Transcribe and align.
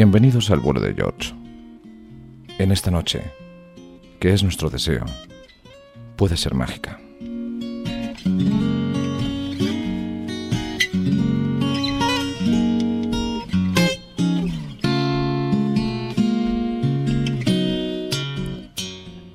Bienvenidos 0.00 0.48
al 0.52 0.60
vuelo 0.60 0.80
de 0.80 0.94
George. 0.94 1.34
En 2.60 2.70
esta 2.70 2.88
noche, 2.88 3.20
que 4.20 4.32
es 4.32 4.44
nuestro 4.44 4.70
deseo, 4.70 5.04
puede 6.14 6.36
ser 6.36 6.54
mágica. 6.54 7.00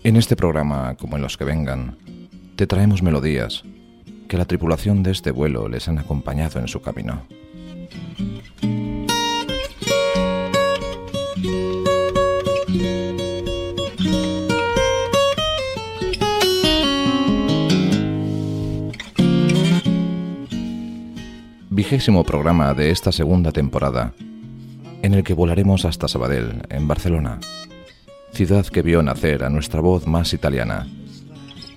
En 0.01 0.15
este 0.15 0.37
programa, 0.37 0.95
como 0.95 1.17
en 1.17 1.23
los 1.23 1.35
que 1.35 1.43
vengan, 1.43 1.97
te 2.55 2.67
traemos 2.67 3.03
melodías 3.03 3.65
que 4.29 4.37
la 4.37 4.45
tripulación 4.45 5.03
de 5.03 5.11
este 5.11 5.31
vuelo 5.31 5.67
les 5.67 5.89
han 5.89 5.99
acompañado 5.99 6.61
en 6.61 6.69
su 6.69 6.81
camino. 6.81 7.27
Vigésimo 21.93 22.23
programa 22.23 22.73
de 22.73 22.89
esta 22.89 23.11
segunda 23.11 23.51
temporada, 23.51 24.15
en 25.03 25.13
el 25.13 25.23
que 25.23 25.35
volaremos 25.35 25.85
hasta 25.85 26.07
Sabadell, 26.07 26.63
en 26.69 26.87
Barcelona, 26.87 27.39
ciudad 28.31 28.65
que 28.65 28.81
vio 28.81 29.03
nacer 29.03 29.43
a 29.43 29.51
nuestra 29.51 29.79
voz 29.79 30.07
más 30.07 30.33
italiana, 30.33 30.87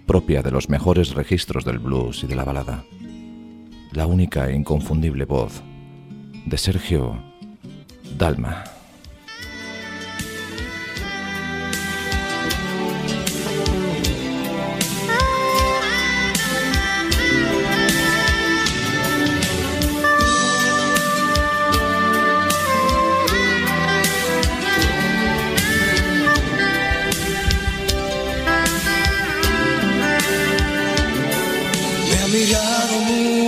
propia 0.06 0.41
de 0.41 0.50
los 0.50 0.70
mejores 0.70 1.12
registros 1.12 1.67
del 1.67 1.81
blues 1.81 2.25
y 2.25 2.27
de 2.27 2.34
la 2.34 2.44
balada, 2.44 2.87
la 3.92 4.06
única 4.06 4.48
e 4.48 4.55
inconfundible 4.55 5.27
voz 5.27 5.62
de 6.47 6.56
Sergio 6.56 7.22
Dalma. 8.17 8.76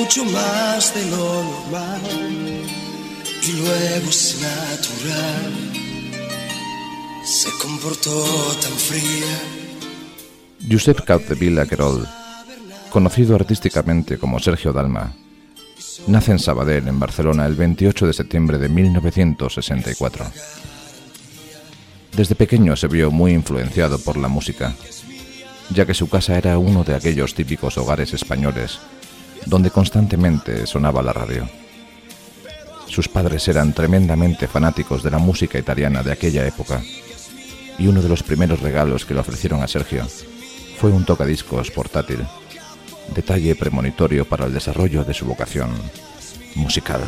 Mucho 0.08 0.24
más 0.24 0.94
de 0.94 1.04
lo 1.10 1.42
normal 1.42 2.00
y 3.42 3.52
luego 3.52 4.08
es 4.08 4.40
natural. 4.40 5.52
Se 7.26 7.50
comportó 7.60 8.24
tan 8.54 8.72
fría. 8.72 9.38
Josep 10.66 11.04
Capdevila 11.04 11.66
Querol, 11.66 12.08
conocido 12.88 13.34
artísticamente 13.34 14.16
como 14.16 14.38
Sergio 14.38 14.72
Dalma, 14.72 15.14
nace 16.06 16.32
en 16.32 16.38
Sabadell, 16.38 16.88
en 16.88 16.98
Barcelona, 16.98 17.44
el 17.44 17.56
28 17.56 18.06
de 18.06 18.12
septiembre 18.14 18.56
de 18.56 18.70
1964. 18.70 20.24
Desde 22.16 22.34
pequeño 22.34 22.76
se 22.76 22.88
vio 22.88 23.10
muy 23.10 23.32
influenciado 23.32 23.98
por 23.98 24.16
la 24.16 24.28
música, 24.28 24.74
ya 25.68 25.84
que 25.84 25.92
su 25.92 26.08
casa 26.08 26.38
era 26.38 26.56
uno 26.56 26.82
de 26.82 26.94
aquellos 26.94 27.34
típicos 27.34 27.76
hogares 27.76 28.14
españoles 28.14 28.80
donde 29.48 29.70
constantemente 29.70 30.66
sonaba 30.66 31.02
la 31.02 31.12
radio. 31.12 31.48
Sus 32.86 33.08
padres 33.08 33.48
eran 33.48 33.72
tremendamente 33.72 34.46
fanáticos 34.46 35.02
de 35.02 35.10
la 35.10 35.18
música 35.18 35.58
italiana 35.58 36.02
de 36.02 36.12
aquella 36.12 36.46
época, 36.46 36.82
y 37.78 37.86
uno 37.86 38.02
de 38.02 38.08
los 38.08 38.22
primeros 38.22 38.60
regalos 38.60 39.04
que 39.04 39.14
le 39.14 39.20
ofrecieron 39.20 39.62
a 39.62 39.68
Sergio 39.68 40.06
fue 40.78 40.90
un 40.90 41.04
tocadiscos 41.04 41.70
portátil, 41.70 42.26
detalle 43.14 43.56
premonitorio 43.56 44.26
para 44.26 44.46
el 44.46 44.52
desarrollo 44.52 45.04
de 45.04 45.14
su 45.14 45.24
vocación 45.24 45.70
musical. 46.54 47.00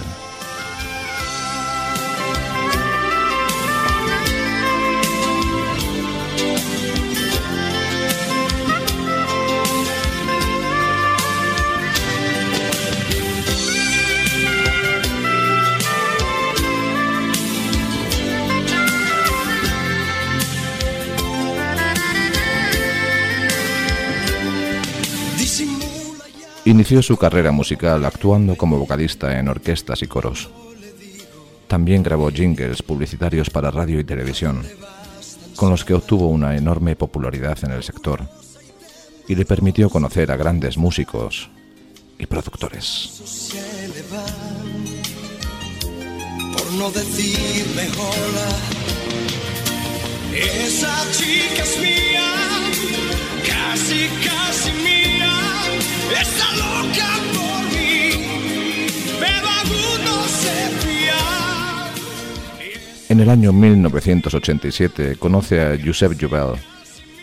Inició 26.65 27.03
su 27.03 27.17
carrera 27.17 27.53
musical 27.53 28.05
actuando 28.05 28.57
como 28.57 28.79
vocalista 28.79 29.39
en 29.39 29.49
orquestas 29.49 30.03
y 30.03 30.07
coros. 30.07 30.51
También 31.67 32.03
grabó 32.03 32.31
jingles 32.31 32.83
publicitarios 32.83 33.49
para 33.51 33.71
radio 33.71 33.99
y 34.01 34.05
televisión, 34.05 34.63
con 35.57 35.71
los 35.71 35.85
que 35.85 35.95
obtuvo 35.95 36.27
una 36.27 36.57
enorme 36.57 36.97
popularidad 36.97 37.59
en 37.63 37.73
el 37.73 37.83
sector 37.83 38.29
y 39.31 39.37
le 39.37 39.45
permitió 39.45 39.89
conocer 39.89 40.33
a 40.33 40.37
grandes 40.37 40.77
músicos 40.77 41.49
y 42.19 42.27
productores. 42.27 43.23
por 46.53 46.73
no 46.73 46.91
decirme 46.91 47.89
hola. 47.97 48.49
Esa 50.35 50.95
chica 51.13 51.63
es 51.63 51.79
mía, 51.79 52.29
casi, 53.47 54.09
casi 54.27 54.73
mía, 54.83 55.20
En 63.11 63.19
el 63.19 63.29
año 63.29 63.53
1987 63.53 65.17
conoce 65.17 65.61
a 65.61 65.77
Josep 65.85 66.13
Jovel, 66.21 66.61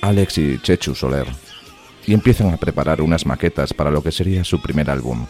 Alex 0.01 0.37
y 0.37 0.59
Chechu 0.59 0.93
Soler 0.93 1.25
y 2.05 2.13
empiezan 2.13 2.53
a 2.53 2.57
preparar 2.57 3.01
unas 3.01 3.25
maquetas 3.25 3.73
para 3.73 3.89
lo 3.89 4.03
que 4.03 4.11
sería 4.11 4.43
su 4.43 4.61
primer 4.61 4.89
álbum, 4.89 5.25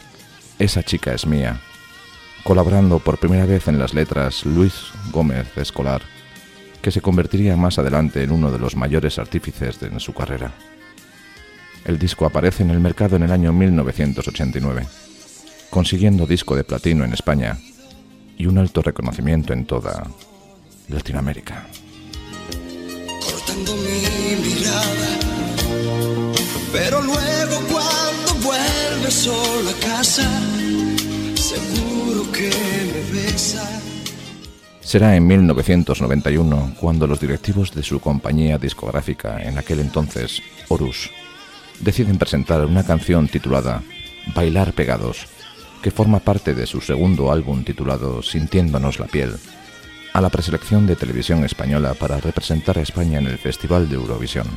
Esa 0.58 0.82
chica 0.82 1.14
es 1.14 1.28
mía, 1.28 1.62
colaborando 2.44 2.98
por 2.98 3.20
primera 3.20 3.46
vez 3.46 3.68
en 3.68 3.78
las 3.78 3.94
letras 3.94 4.46
Luis 4.48 4.74
Gómez 5.12 5.56
Escolar, 5.56 6.02
que 6.82 6.90
se 6.90 7.02
convertiría 7.02 7.56
más 7.56 7.78
adelante 7.78 8.24
en 8.24 8.32
uno 8.32 8.52
de 8.52 8.58
los 8.58 8.76
mayores 8.76 9.20
artífices 9.20 9.80
de 9.80 10.00
su 10.00 10.14
carrera. 10.14 10.54
El 11.86 11.98
disco 11.98 12.26
aparece 12.26 12.64
en 12.64 12.72
el 12.72 12.80
mercado 12.80 13.16
en 13.16 13.24
el 13.24 13.32
año 13.32 13.54
1989, 13.54 14.86
consiguiendo 15.70 16.26
disco 16.26 16.56
de 16.56 16.64
platino 16.64 17.06
en 17.06 17.14
España 17.14 17.58
y 18.38 18.46
un 18.46 18.58
alto 18.58 18.82
reconocimiento 18.82 19.54
en 19.54 19.66
toda 19.66 20.08
Latinoamérica. 20.90 21.68
cortando 23.20 23.76
mi 23.78 24.48
mirada. 24.48 25.20
Pero 26.72 27.02
luego 27.02 27.60
cuando 27.72 28.34
vuelve 28.46 29.10
solo 29.10 29.70
a 29.70 29.74
casa, 29.86 30.30
seguro 31.36 32.32
que 32.32 32.50
me 32.50 33.22
besa. 33.22 33.82
Será 34.82 35.16
en 35.16 35.28
1991 35.28 36.76
cuando 36.80 37.08
los 37.08 37.20
directivos 37.20 37.74
de 37.74 37.84
su 37.84 38.00
compañía 38.00 38.58
discográfica, 38.58 39.42
en 39.42 39.58
aquel 39.58 39.82
entonces 39.82 40.42
Horus, 40.70 41.10
deciden 41.80 42.18
presentar 42.18 42.66
una 42.66 42.84
canción 42.84 43.28
titulada 43.28 43.84
Bailar 44.36 44.74
Pegados, 44.74 45.28
que 45.82 45.92
forma 45.92 46.20
parte 46.20 46.54
de 46.54 46.66
su 46.66 46.82
segundo 46.82 47.32
álbum 47.32 47.64
titulado 47.64 48.22
Sintiéndonos 48.22 49.00
la 49.00 49.08
piel, 49.08 49.36
a 50.14 50.22
la 50.22 50.30
preselección 50.30 50.88
de 50.88 50.96
televisión 50.96 51.44
española 51.44 51.94
para 51.94 52.20
representar 52.20 52.78
a 52.78 52.82
España 52.82 53.20
en 53.20 53.28
el 53.28 53.38
Festival 53.38 53.88
de 53.88 53.96
Eurovisión. 53.96 54.48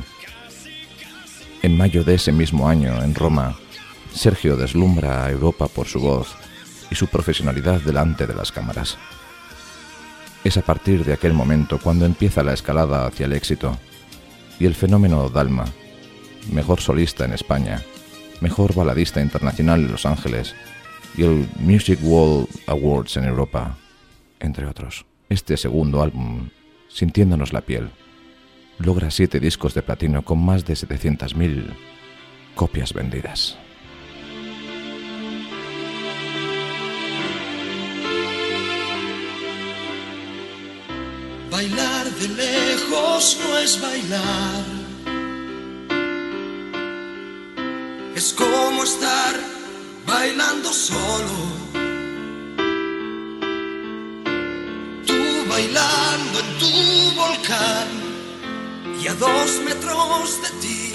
En 1.61 1.77
mayo 1.77 2.03
de 2.03 2.15
ese 2.15 2.31
mismo 2.31 2.67
año, 2.67 3.03
en 3.03 3.13
Roma, 3.13 3.55
Sergio 4.13 4.57
deslumbra 4.57 5.23
a 5.23 5.31
Europa 5.31 5.67
por 5.67 5.87
su 5.87 5.99
voz 5.99 6.35
y 6.89 6.95
su 6.95 7.07
profesionalidad 7.07 7.79
delante 7.81 8.25
de 8.25 8.33
las 8.33 8.51
cámaras. 8.51 8.97
Es 10.43 10.57
a 10.57 10.63
partir 10.63 11.05
de 11.05 11.13
aquel 11.13 11.33
momento 11.33 11.79
cuando 11.79 12.05
empieza 12.05 12.43
la 12.43 12.53
escalada 12.53 13.05
hacia 13.05 13.27
el 13.27 13.33
éxito 13.33 13.77
y 14.59 14.65
el 14.65 14.73
fenómeno 14.73 15.29
Dalma, 15.29 15.65
mejor 16.51 16.81
solista 16.81 17.25
en 17.25 17.33
España, 17.33 17.83
mejor 18.39 18.73
baladista 18.73 19.21
internacional 19.21 19.81
en 19.81 19.91
Los 19.91 20.05
Ángeles 20.05 20.55
y 21.17 21.23
el 21.23 21.47
Music 21.59 21.99
World 22.01 22.47
Awards 22.67 23.17
en 23.17 23.25
Europa, 23.25 23.77
entre 24.39 24.65
otros. 24.65 25.05
Este 25.29 25.57
segundo 25.57 26.01
álbum, 26.01 26.49
Sintiéndonos 26.93 27.53
la 27.53 27.61
piel, 27.61 27.89
logra 28.77 29.11
siete 29.11 29.39
discos 29.39 29.73
de 29.73 29.81
platino 29.81 30.23
con 30.23 30.43
más 30.43 30.65
de 30.65 30.73
700.000 30.73 31.73
copias 32.55 32.93
vendidas. 32.93 33.57
Bailar 41.49 42.05
de 42.11 42.27
lejos 42.27 43.39
no 43.41 43.57
es 43.57 43.81
bailar. 43.81 44.90
Es 48.15 48.33
como 48.33 48.83
estar 48.83 49.35
bailando 50.05 50.71
solo. 50.73 51.35
Tú 55.07 55.49
bailando 55.49 56.39
en 56.39 56.57
tu 56.59 57.15
volcán 57.15 57.87
y 59.01 59.07
a 59.07 59.13
dos 59.15 59.61
metros 59.65 60.41
de 60.43 60.49
ti, 60.61 60.93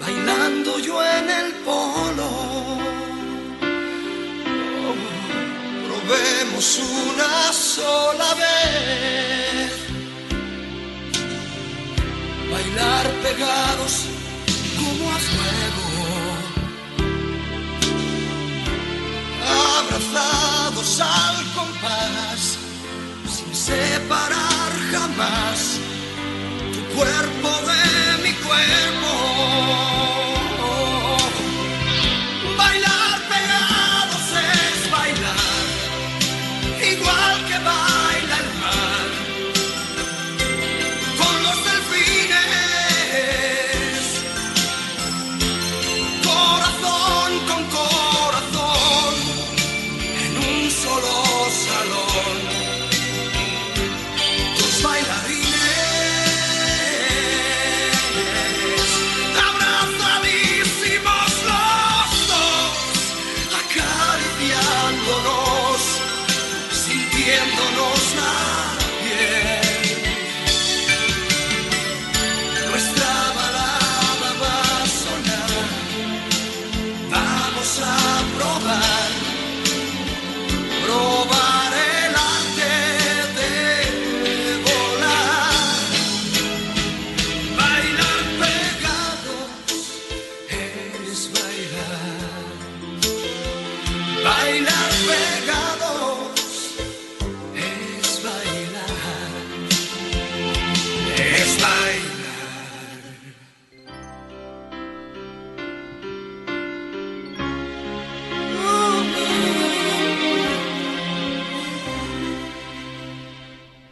bailando 0.00 0.78
yo 0.80 1.02
en 1.02 1.30
el 1.30 1.52
polo. 1.64 2.30
Probemos 5.86 6.80
una 7.06 7.52
sola 7.52 8.34
vez. 8.34 9.72
Bailar 12.50 13.06
pegados 13.22 14.17
fuego. 15.18 15.86
Abrazados 19.78 21.00
al 21.00 21.36
compás, 21.54 22.58
sin 23.34 23.54
separar 23.54 24.72
jamás 24.92 25.47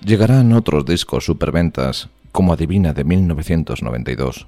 Llegarán 0.07 0.53
otros 0.53 0.87
discos 0.87 1.25
superventas 1.25 2.09
como 2.31 2.53
Adivina 2.53 2.93
de 2.93 3.03
1992 3.03 4.47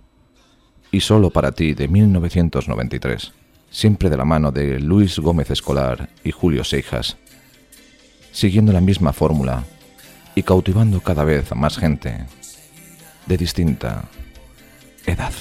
y 0.93 1.00
Solo 1.00 1.31
para 1.31 1.50
ti 1.50 1.75
de 1.75 1.88
1993, 1.88 3.32
siempre 3.69 4.08
de 4.08 4.16
la 4.16 4.25
mano 4.25 4.52
de 4.52 4.78
Luis 4.78 5.19
Gómez 5.19 5.50
Escolar 5.50 6.10
y 6.22 6.31
Julio 6.31 6.62
Seijas, 6.62 7.16
siguiendo 8.31 8.72
la 8.72 8.81
misma 8.81 9.12
fórmula 9.12 9.64
y 10.37 10.44
cautivando 10.44 11.00
cada 11.00 11.25
vez 11.25 11.50
a 11.50 11.56
más 11.56 11.76
gente 11.76 12.25
de 13.26 13.37
distinta 13.37 14.05
edad. 15.06 15.32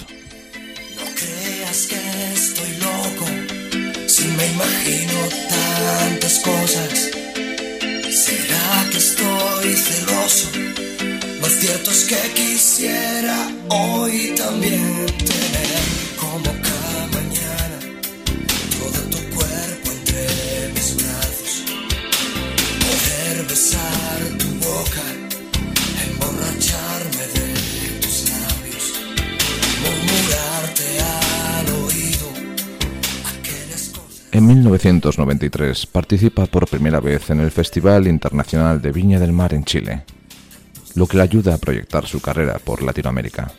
No 0.95 1.13
creas 1.13 1.85
que 1.85 2.33
estoy 2.33 2.71
loco 2.79 4.07
si 4.07 4.25
me 4.29 4.47
imagino 4.47 5.13
tantas 5.47 6.39
cosas. 6.39 7.16
¿Será 8.97 9.25
que 9.61 9.67
estoy 9.67 9.75
celoso? 9.75 10.47
Lo 11.39 11.47
cierto 11.47 11.91
es 11.91 12.05
que 12.05 12.33
quisiera 12.33 13.47
hoy 13.69 14.33
también 14.35 15.05
tener 15.17 15.81
como 16.19 16.45
cada 16.45 17.07
mañana 17.13 17.79
todo 18.79 19.01
tu 19.11 19.35
cuerpo 19.35 19.91
entre 19.91 20.71
mis 20.73 20.95
brazos. 20.95 21.63
Poder 22.85 23.45
besar 23.47 24.19
tu 24.39 24.47
boca, 24.65 25.05
emborracharme 26.09 27.27
de 27.35 28.00
tus 28.01 28.29
labios 28.29 28.93
murmurarte 29.83 30.97
aquellas 31.00 31.65
cosas. 31.65 31.76
En 34.38 34.46
1993 34.46 35.88
participa 35.88 36.46
por 36.46 36.67
primera 36.67 37.00
vez 37.00 37.32
en 37.32 37.39
el 37.39 37.50
Festival 37.50 38.06
Internacional 38.06 38.79
de 38.79 38.91
Viña 38.91 39.20
del 39.20 39.32
Mar 39.32 39.51
en 39.56 39.65
Chile, 39.65 40.03
lo 40.94 41.08
que 41.08 41.17
le 41.17 41.24
ayuda 41.24 41.56
a 41.56 41.58
proyectar 41.58 42.06
su 42.06 42.22
carrera 42.22 42.60
por 42.63 42.84
Latinoamérica. 42.84 43.51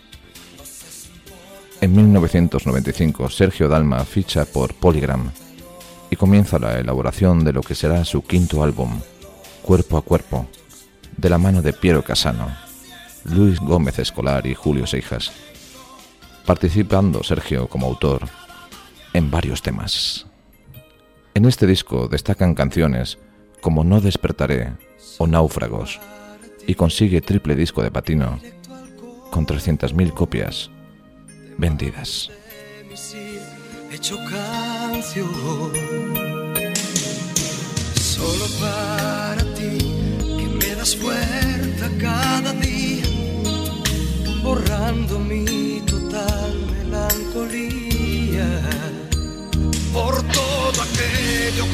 En 1.80 1.97
1995 1.97 3.28
Sergio 3.28 3.66
Dalma 3.66 4.04
ficha 4.04 4.44
por 4.44 4.73
Polygram 4.73 5.32
y 6.11 6.14
comienza 6.14 6.61
la 6.61 6.78
elaboración 6.78 7.42
de 7.42 7.54
lo 7.54 7.62
que 7.62 7.75
será 7.75 8.04
su 8.04 8.23
quinto 8.23 8.62
álbum, 8.62 9.00
Cuerpo 9.62 9.97
a 9.97 10.02
Cuerpo, 10.02 10.47
de 11.16 11.28
la 11.28 11.38
mano 11.38 11.61
de 11.61 11.73
Piero 11.73 12.04
Casano, 12.04 12.56
Luis 13.25 13.58
Gómez 13.58 13.99
Escolar 13.99 14.47
y 14.47 14.54
Julio 14.54 14.87
Seijas, 14.87 15.32
participando 16.47 17.25
Sergio 17.25 17.66
como 17.66 17.88
autor 17.88 18.28
en 19.12 19.28
varios 19.28 19.61
temas. 19.61 20.27
En 21.35 21.44
este 21.44 21.66
disco 21.66 22.08
destacan 22.08 22.54
canciones 22.54 23.18
como 23.61 23.85
No 23.85 24.00
despertaré 24.00 24.73
o 25.18 25.26
Náufragos 25.26 26.00
y 26.66 26.75
consigue 26.75 27.20
triple 27.20 27.54
disco 27.54 27.82
de 27.82 27.90
platino 27.90 28.38
con 29.30 29.47
300.000 29.47 30.12
copias 30.14 30.70
vendidas. 31.56 32.30
solo 37.94 38.47
para 38.61 39.42
ti 39.54 39.78
que 40.38 40.49
me 40.58 40.75
das 40.75 40.97
cada 42.00 42.52
día 42.54 43.04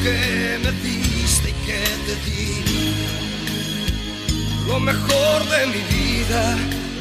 que 0.05 0.59
me 0.63 0.71
diste 0.83 1.49
y 1.49 1.57
que 1.65 1.81
te 2.05 2.15
di 2.25 2.45
lo 4.67 4.79
mejor 4.79 5.37
de 5.53 5.65
mi 5.67 5.81
vida 5.95 6.57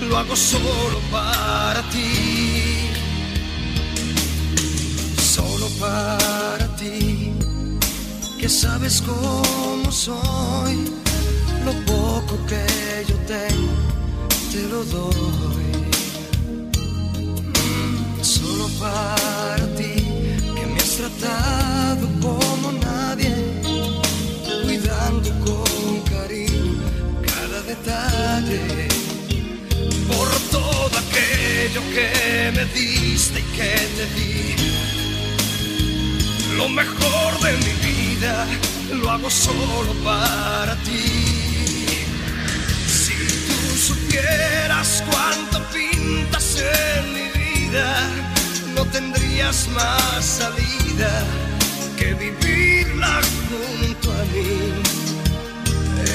lo 0.09 0.19
hago 0.19 0.37
solo 0.37 0.99
para 1.11 1.83
ti. 1.91 2.91
Solo 5.19 5.67
para 5.81 6.67
ti, 6.77 7.33
que 8.39 8.49
sabes 8.49 9.03
cómo 9.03 9.91
soy. 9.91 10.75
Lo 11.65 11.73
poco 11.93 12.35
que 12.47 12.65
yo 13.09 13.17
tengo, 13.27 13.75
te 14.53 14.63
lo 14.73 14.85
doy. 14.85 15.67
Mm, 17.65 18.23
Solo 18.23 18.69
para 18.79 19.67
ti, 19.79 19.95
que 20.57 20.67
me 20.67 20.79
has 20.81 20.97
tratado 21.01 22.07
como 22.21 22.44
Por 30.07 30.29
todo 30.51 30.97
aquello 30.97 31.83
que 31.93 32.53
me 32.55 32.65
diste 32.67 33.41
y 33.41 33.43
que 33.57 33.75
te 33.97 34.07
di. 34.15 34.55
Lo 36.57 36.69
mejor 36.69 37.41
de 37.41 37.53
mi 37.57 37.73
vida 37.89 38.47
lo 38.93 39.11
hago 39.11 39.29
solo 39.31 39.93
para 40.05 40.77
ti. 40.85 41.35
supieras 43.77 45.03
cuánto 45.11 45.63
pintas 45.73 46.57
en 46.59 47.13
mi 47.13 47.29
vida, 47.39 47.87
no 48.75 48.85
tendrías 48.87 49.69
más 49.69 50.25
salida 50.25 51.25
que 51.99 52.15
vivirla 52.15 53.21
junto 53.49 54.13
a 54.13 54.25
mí. 54.33 55.14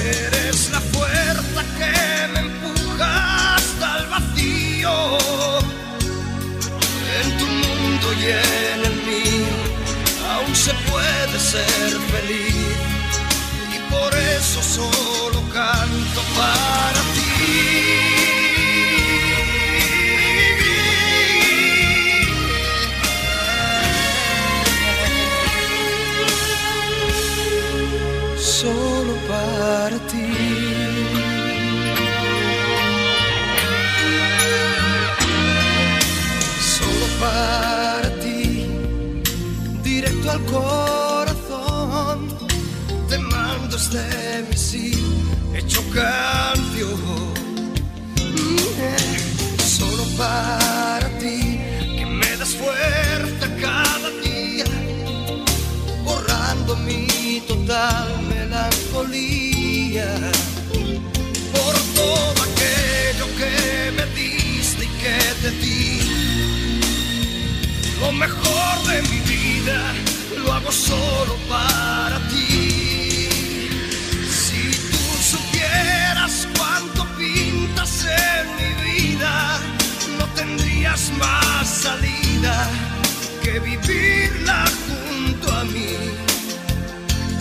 Eres 0.02 0.70
la 0.70 0.80
fuerza 0.80 1.62
que 1.78 2.28
me 2.32 2.40
empuja 2.40 3.54
hasta 3.56 3.98
el 3.98 4.06
vacío. 4.06 5.18
En 7.20 7.38
tu 7.38 7.46
mundo 7.46 8.06
y 8.14 8.24
en 8.24 8.84
el 8.86 8.96
mío 9.08 9.56
aún 10.32 10.54
se 10.56 10.72
puede 10.90 11.38
ser 11.38 11.90
feliz. 12.12 12.76
Y 13.76 13.78
por 13.92 14.14
eso 14.14 14.62
solo 14.62 15.40
canto 15.52 16.20
para 16.36 17.00
ti. 17.14 18.09
Al 40.30 40.40
corazón. 40.44 42.18
Te 43.08 43.18
mando 43.18 43.76
este 43.76 44.44
misil 44.48 45.04
hecho 45.56 45.82
canción. 45.92 47.34
Solo 49.76 50.04
para 50.16 51.08
ti. 51.18 51.58
Que 51.98 52.06
me 52.06 52.36
das 52.36 52.54
fuerza 52.54 53.46
cada 53.60 54.10
día. 54.22 54.66
Borrando 56.04 56.76
mi 56.76 57.42
total 57.48 58.08
melancolía. 58.28 60.10
Por 61.54 61.74
todo 61.98 62.38
aquello 62.48 63.26
que 63.40 63.54
me 63.96 64.06
diste 64.14 64.84
y 64.84 64.88
que 65.02 65.18
te 65.42 65.50
di. 65.62 65.80
Lo 68.00 68.12
mejor 68.12 68.39
hago 70.60 70.72
solo 70.72 71.36
para 71.48 72.18
ti. 72.28 73.28
Si 74.30 74.70
tú 74.90 75.22
supieras 75.22 76.46
cuánto 76.56 77.06
pintas 77.16 78.04
en 78.04 78.46
mi 78.56 78.70
vida, 78.90 79.58
no 80.18 80.26
tendrías 80.34 81.10
más 81.18 81.68
salida 81.68 82.68
que 83.42 83.58
vivirla 83.60 84.64
junto 84.86 85.52
a 85.52 85.64
mí. 85.64 85.96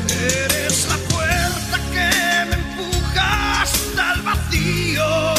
Eres 0.09 0.87
la 0.89 0.97
puerta 1.09 1.77
que 1.93 2.45
me 2.49 2.55
empuja 2.55 3.61
hasta 3.61 4.13
el 4.13 4.21
vacío. 4.21 5.33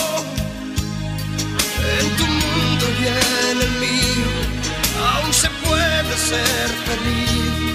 En 1.98 2.16
tu 2.16 2.26
mundo 2.26 2.86
y 3.00 3.06
en 3.06 3.60
el 3.62 3.70
mío 3.80 4.50
aún 5.14 5.32
se 5.32 5.48
puede 5.64 6.16
ser 6.16 6.68
feliz. 6.86 7.69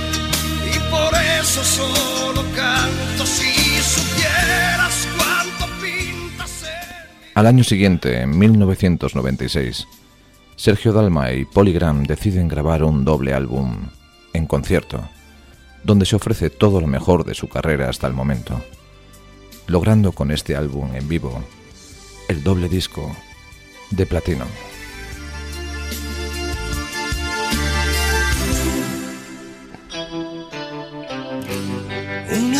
Por 0.96 1.14
eso 1.42 1.62
solo 1.64 2.42
canto 2.56 3.26
si 3.26 3.52
supieras 3.82 5.08
cuánto 5.18 5.66
pintas 5.82 6.64
Al 7.34 7.48
año 7.48 7.64
siguiente, 7.64 8.22
en 8.22 8.38
1996, 8.38 9.88
Sergio 10.56 10.94
Dalma 10.94 11.34
y 11.34 11.44
Polygram 11.44 12.04
deciden 12.04 12.48
grabar 12.48 12.84
un 12.84 13.04
doble 13.04 13.34
álbum, 13.34 13.90
en 14.32 14.48
concierto, 14.48 15.10
donde 15.84 16.06
se 16.06 16.16
ofrece 16.16 16.50
todo 16.50 16.80
lo 16.80 16.88
mejor 16.88 17.26
de 17.26 17.36
su 17.36 17.50
carrera 17.50 17.90
hasta 17.90 18.08
el 18.08 18.14
momento, 18.14 18.62
logrando 19.68 20.14
con 20.14 20.32
este 20.32 20.56
álbum 20.56 20.96
en 20.96 21.10
vivo 21.10 21.44
el 22.30 22.42
doble 22.42 22.70
disco 22.70 23.16
de 23.92 24.06
platino. 24.06 24.46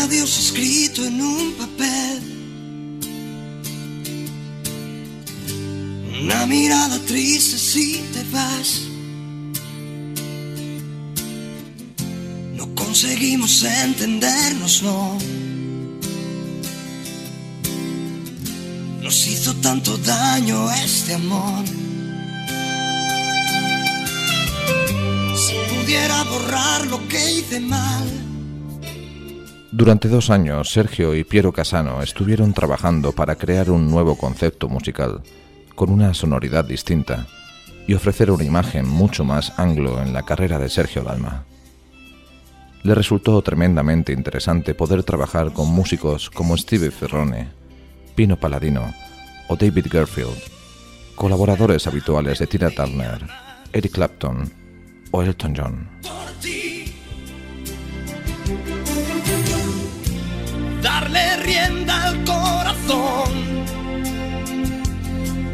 Adiós 0.06 0.38
escrito 0.38 1.04
en 1.04 1.20
un 1.20 1.52
papel. 1.54 2.18
Una 6.22 6.46
mirada 6.46 6.98
triste 7.00 7.58
si 7.58 8.04
te 8.12 8.22
vas. 8.30 8.82
No 12.54 12.72
conseguimos 12.74 13.64
entendernos, 13.64 14.82
no. 14.82 15.18
Nos 19.02 19.26
hizo 19.26 19.54
tanto 19.56 19.96
daño 19.98 20.70
este 20.84 21.14
amor. 21.14 21.64
Si 25.42 25.54
pudiera 25.74 26.22
borrar 26.24 26.86
lo 26.86 27.08
que 27.08 27.38
hice 27.38 27.58
mal. 27.58 28.25
Durante 29.76 30.08
dos 30.08 30.30
años, 30.30 30.70
Sergio 30.70 31.14
y 31.14 31.22
Piero 31.22 31.52
Casano 31.52 32.00
estuvieron 32.00 32.54
trabajando 32.54 33.12
para 33.12 33.36
crear 33.36 33.70
un 33.70 33.90
nuevo 33.90 34.16
concepto 34.16 34.70
musical, 34.70 35.20
con 35.74 35.90
una 35.90 36.14
sonoridad 36.14 36.64
distinta, 36.64 37.26
y 37.86 37.92
ofrecer 37.92 38.30
una 38.30 38.44
imagen 38.44 38.88
mucho 38.88 39.22
más 39.22 39.52
anglo 39.58 40.00
en 40.00 40.14
la 40.14 40.22
carrera 40.22 40.58
de 40.58 40.70
Sergio 40.70 41.02
Dalma. 41.02 41.44
Le 42.84 42.94
resultó 42.94 43.42
tremendamente 43.42 44.14
interesante 44.14 44.74
poder 44.74 45.02
trabajar 45.04 45.52
con 45.52 45.68
músicos 45.68 46.30
como 46.30 46.56
Steve 46.56 46.90
Ferrone, 46.90 47.50
Pino 48.14 48.38
Palladino 48.38 48.94
o 49.48 49.56
David 49.56 49.88
Garfield, 49.92 50.40
colaboradores 51.16 51.86
habituales 51.86 52.38
de 52.38 52.46
Tina 52.46 52.70
Turner, 52.70 53.26
Eric 53.74 53.92
Clapton 53.92 54.50
o 55.10 55.20
Elton 55.20 55.54
John. 55.54 55.88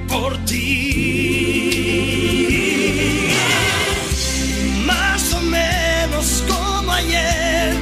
Por 0.09 0.37
ti. 0.45 0.59
Más 4.87 5.33
o 5.35 5.41
menos 5.41 6.45
como 6.49 6.93
ayer, 6.93 7.75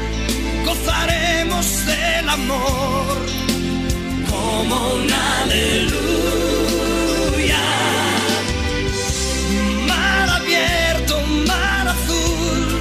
gozaremos 0.64 1.86
del 1.86 2.28
amor 2.28 3.18
como 4.30 4.94
una 4.94 5.42
aleluya. 5.42 6.02
Mar 9.86 10.28
abierto, 10.28 11.20
mar 11.46 11.88
azul, 11.88 12.80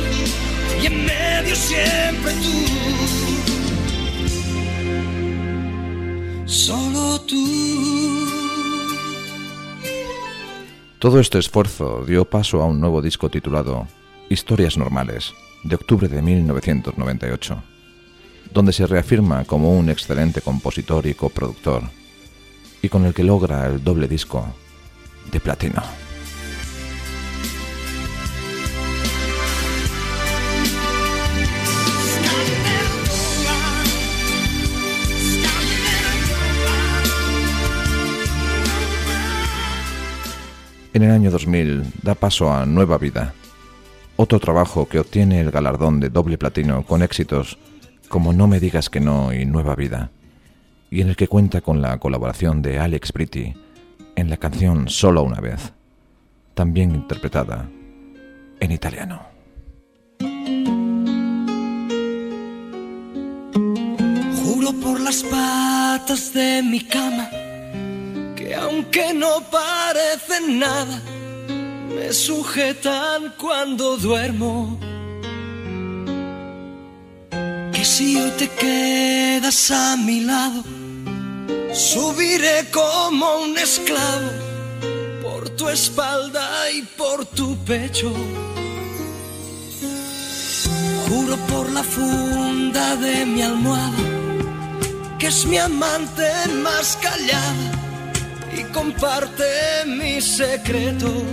y 0.82 0.86
en 0.88 1.06
medio 1.06 1.56
siempre 1.56 2.34
tú. 2.44 2.99
Solo 6.50 7.22
tú. 7.28 7.36
Todo 10.98 11.20
este 11.20 11.38
esfuerzo 11.38 12.04
dio 12.08 12.26
paso 12.26 12.64
a 12.64 12.66
un 12.66 12.82
nuevo 12.82 13.04
disco 13.04 13.30
titulado 13.30 13.88
Historias 14.30 14.76
Normales, 14.76 15.36
de 15.64 15.76
octubre 15.76 16.08
de 16.08 16.24
1998, 16.24 17.62
donde 18.52 18.74
se 18.74 18.88
reafirma 18.88 19.46
como 19.46 19.78
un 19.78 19.90
excelente 19.90 20.42
compositor 20.42 21.06
y 21.06 21.14
coproductor, 21.14 21.84
y 22.82 22.90
con 22.90 23.06
el 23.06 23.14
que 23.14 23.24
logra 23.24 23.68
el 23.68 23.84
doble 23.84 24.08
disco 24.08 24.44
de 25.32 25.40
platino. 25.40 25.84
En 40.92 41.04
el 41.04 41.12
año 41.12 41.30
2000 41.30 41.84
da 42.02 42.16
paso 42.16 42.52
a 42.52 42.66
Nueva 42.66 42.98
Vida, 42.98 43.36
otro 44.16 44.40
trabajo 44.40 44.88
que 44.88 45.00
obtiene 45.00 45.40
el 45.40 45.52
galardón 45.52 46.00
de 46.00 46.10
doble 46.10 46.40
platino 46.40 46.84
con 46.84 47.04
éxitos 47.04 47.60
como 48.08 48.34
No 48.34 48.48
me 48.48 48.60
digas 48.60 48.90
que 48.90 49.00
no 49.00 49.32
y 49.32 49.46
Nueva 49.46 49.76
Vida, 49.76 50.10
y 50.90 51.02
en 51.02 51.10
el 51.10 51.16
que 51.16 51.28
cuenta 51.28 51.62
con 51.62 51.80
la 51.80 52.00
colaboración 52.00 52.64
de 52.64 52.80
Alex 52.80 53.14
Britti 53.14 53.54
en 54.16 54.32
la 54.32 54.38
canción 54.38 54.90
Solo 54.90 55.22
una 55.22 55.40
vez, 55.40 55.74
también 56.56 56.96
interpretada 56.96 57.70
en 58.60 58.72
italiano. 58.72 59.22
Juro 64.44 64.74
por 64.82 65.00
las 65.00 65.22
patas 65.22 66.34
de 66.34 66.64
mi 66.64 66.84
cama 66.84 67.30
que 68.50 68.56
aunque 68.56 69.14
no 69.14 69.42
parecen 69.52 70.58
nada, 70.58 71.00
me 71.96 72.12
sujetan 72.12 73.36
cuando 73.38 73.96
duermo. 73.98 74.80
Que 77.72 77.86
si 77.86 78.18
hoy 78.18 78.32
te 78.40 78.50
quedas 78.50 79.70
a 79.70 79.96
mi 79.98 80.22
lado, 80.22 80.64
subiré 81.72 82.66
como 82.72 83.44
un 83.44 83.56
esclavo 83.56 84.32
por 85.22 85.50
tu 85.52 85.70
espalda 85.70 86.72
y 86.72 86.82
por 86.98 87.28
tu 87.28 87.56
pecho. 87.66 88.12
Juro 91.08 91.38
por 91.52 91.72
la 91.72 91.84
funda 91.84 92.96
de 92.96 93.28
mi 93.28 93.44
almohada 93.44 94.04
que 95.20 95.28
es 95.28 95.46
mi 95.46 95.58
amante 95.58 96.32
más 96.64 96.98
callada 97.02 97.79
y 98.52 98.64
comparte 98.72 99.86
mis 99.86 100.38
secretos. 100.38 101.24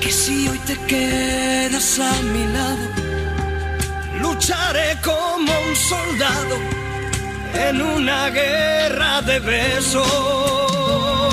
Que 0.00 0.10
si 0.10 0.48
hoy 0.48 0.58
te 0.66 0.76
quedas 0.86 1.98
a 1.98 2.12
mi 2.22 2.44
lado, 2.52 2.86
lucharé 4.20 4.98
como 5.02 5.52
un 5.68 5.76
soldado 5.76 6.56
en 7.54 7.82
una 7.82 8.30
guerra 8.30 9.22
de 9.22 9.38
besos. 9.40 10.06
Oh, 10.06 11.30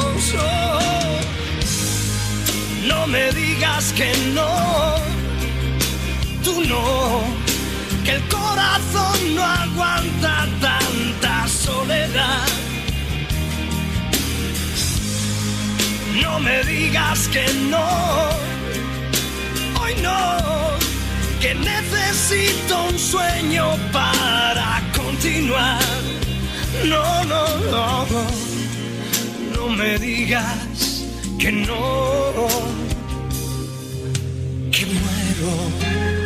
no 2.87 3.07
me 3.07 3.31
digas 3.31 3.93
que 3.93 4.11
no, 4.33 4.95
tú 6.43 6.61
no, 6.65 7.23
que 8.05 8.11
el 8.15 8.23
corazón 8.27 9.35
no 9.35 9.43
aguanta 9.43 10.47
No 16.19 16.39
me 16.39 16.63
digas 16.63 17.27
que 17.29 17.45
no, 17.69 17.87
hoy 19.81 19.93
no, 20.01 20.37
que 21.39 21.55
necesito 21.55 22.83
un 22.89 22.99
sueño 22.99 23.77
para 23.93 24.81
continuar. 24.95 25.79
No, 26.85 27.23
no, 27.23 27.57
no, 27.71 28.05
no, 28.05 28.27
no 29.55 29.69
me 29.69 29.97
digas 29.99 31.05
que 31.39 31.51
no, 31.51 32.47
que 34.71 34.85
muero. 34.85 36.20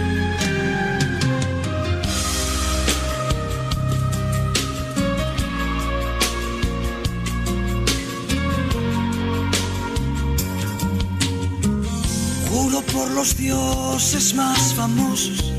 Los 13.15 13.37
dioses 13.37 14.33
más 14.33 14.73
famosos, 14.73 15.53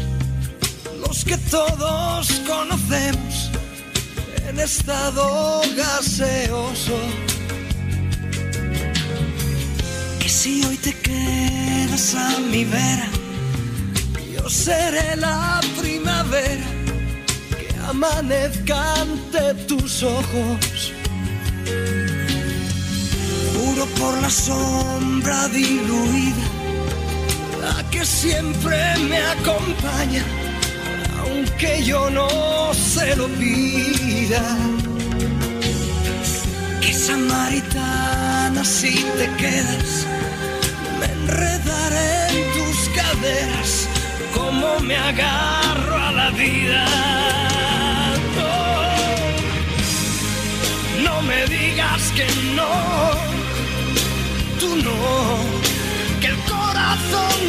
los 1.01 1.25
que 1.25 1.39
todos 1.51 2.29
conocemos 2.47 3.51
en 4.47 4.61
estado 4.61 5.63
gaseoso. 5.75 6.99
Que 10.21 10.29
si 10.29 10.65
hoy 10.65 10.77
te 10.77 10.93
quedas 11.01 12.15
a 12.15 12.39
mi 12.41 12.65
vera, 12.65 13.09
yo 14.35 14.49
seré 14.51 15.17
la 15.17 15.61
primavera 15.81 16.67
que 17.59 17.75
amanezca 17.89 19.01
ante 19.01 19.55
tus 19.67 20.03
ojos. 20.03 20.93
Juro 23.55 23.87
por 23.99 24.15
la 24.21 24.31
sombra 24.31 25.49
diluida, 25.49 26.46
que 27.97 28.05
siempre 28.05 28.77
me 29.09 29.19
acompaña, 29.37 30.23
aunque 31.21 31.83
yo 31.83 32.11
no 32.11 32.29
se 32.75 33.17
lo 33.17 33.27
pida. 33.29 34.43
Que 36.83 36.93
samaritana 36.93 38.63
si 38.65 38.95
te 39.19 39.27
quedas, 39.43 40.07
me 40.99 41.07
enredaré 41.07 42.13
en 42.37 42.43
tus 42.57 42.79
caderas, 42.99 43.89
como 44.35 44.81
me 44.81 44.97
agarro 44.97 45.97
a 46.09 46.13
la 46.13 46.31
vida. 46.31 46.85
Oh, 48.45 48.89
no 51.03 51.23
me 51.23 51.47
digas 51.47 52.03
que 52.17 52.27
no, 52.59 52.73
tú 54.61 54.77
no, 54.85 55.76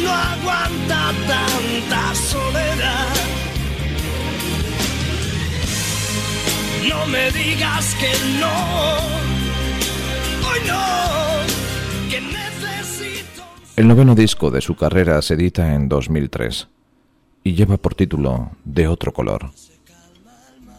no 0.02 0.10
aguanta 0.10 1.12
tanta 1.26 2.14
soledad. 2.14 3.08
No 6.88 7.06
me 7.06 7.30
digas 7.30 7.94
que 8.00 8.40
no. 8.40 9.28
El 13.76 13.86
noveno 13.86 14.16
disco 14.16 14.50
de 14.50 14.60
su 14.60 14.74
carrera 14.74 15.22
se 15.22 15.34
edita 15.34 15.72
en 15.72 15.88
2003 15.88 16.66
y 17.44 17.54
lleva 17.54 17.76
por 17.76 17.94
título 17.94 18.50
De 18.64 18.88
otro 18.88 19.12
color. 19.12 19.52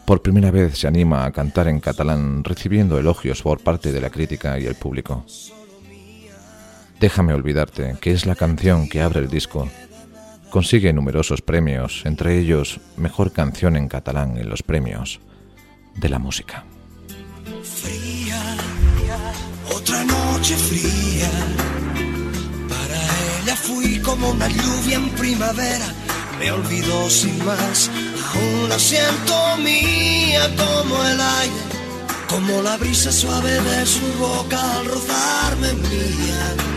Por 0.04 0.20
primera 0.20 0.50
vez 0.50 0.76
se 0.76 0.86
anima 0.86 1.24
a 1.24 1.32
cantar 1.32 1.68
en 1.68 1.80
catalán 1.80 2.44
recibiendo 2.44 2.98
elogios 2.98 3.40
por 3.40 3.60
parte 3.60 3.90
de 3.90 4.02
la 4.02 4.10
crítica 4.10 4.58
y 4.58 4.66
el 4.66 4.74
público. 4.74 5.24
Déjame 7.00 7.32
olvidarte, 7.32 7.96
que 7.98 8.12
es 8.12 8.26
la 8.26 8.34
canción 8.34 8.86
que 8.86 9.00
abre 9.00 9.20
el 9.20 9.30
disco. 9.30 9.70
Consigue 10.50 10.92
numerosos 10.92 11.40
premios, 11.40 12.02
entre 12.04 12.38
ellos 12.38 12.78
Mejor 12.98 13.32
Canción 13.32 13.74
en 13.76 13.88
Catalán 13.88 14.36
en 14.36 14.50
los 14.50 14.62
premios 14.62 15.18
de 15.96 16.10
la 16.10 16.18
música. 16.18 16.62
fría, 17.64 18.42
otra 19.74 20.04
noche 20.04 20.54
fría. 20.56 21.30
Para 22.68 23.00
ella 23.40 23.56
fui 23.56 23.98
como 24.00 24.32
una 24.32 24.48
lluvia 24.48 24.96
en 24.96 25.08
primavera, 25.10 25.86
me 26.38 26.52
olvidó 26.52 27.08
sin 27.08 27.42
más. 27.46 27.90
Aún 28.34 28.68
la 28.68 28.78
siento 28.78 29.56
mía 29.56 30.42
como 30.54 31.02
el 31.02 31.18
aire, 31.18 31.62
como 32.28 32.60
la 32.60 32.76
brisa 32.76 33.10
suave 33.10 33.52
de 33.52 33.86
su 33.86 34.06
boca 34.18 34.58
al 34.80 34.84
rozarme 34.84 35.72
mía. 35.72 36.69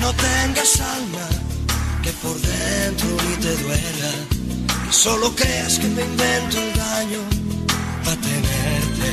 No 0.00 0.12
tengas 0.14 0.80
alma, 0.80 1.28
que 2.02 2.10
por 2.22 2.36
dentro 2.40 3.08
ni 3.28 3.36
te 3.36 3.56
duela, 3.62 4.12
que 4.86 4.92
solo 4.92 5.34
creas 5.36 5.78
que 5.78 5.88
me 5.88 6.02
invento 6.02 6.56
el 6.58 6.72
daño 6.74 7.22
para 8.04 8.16
tenerte. 8.16 9.10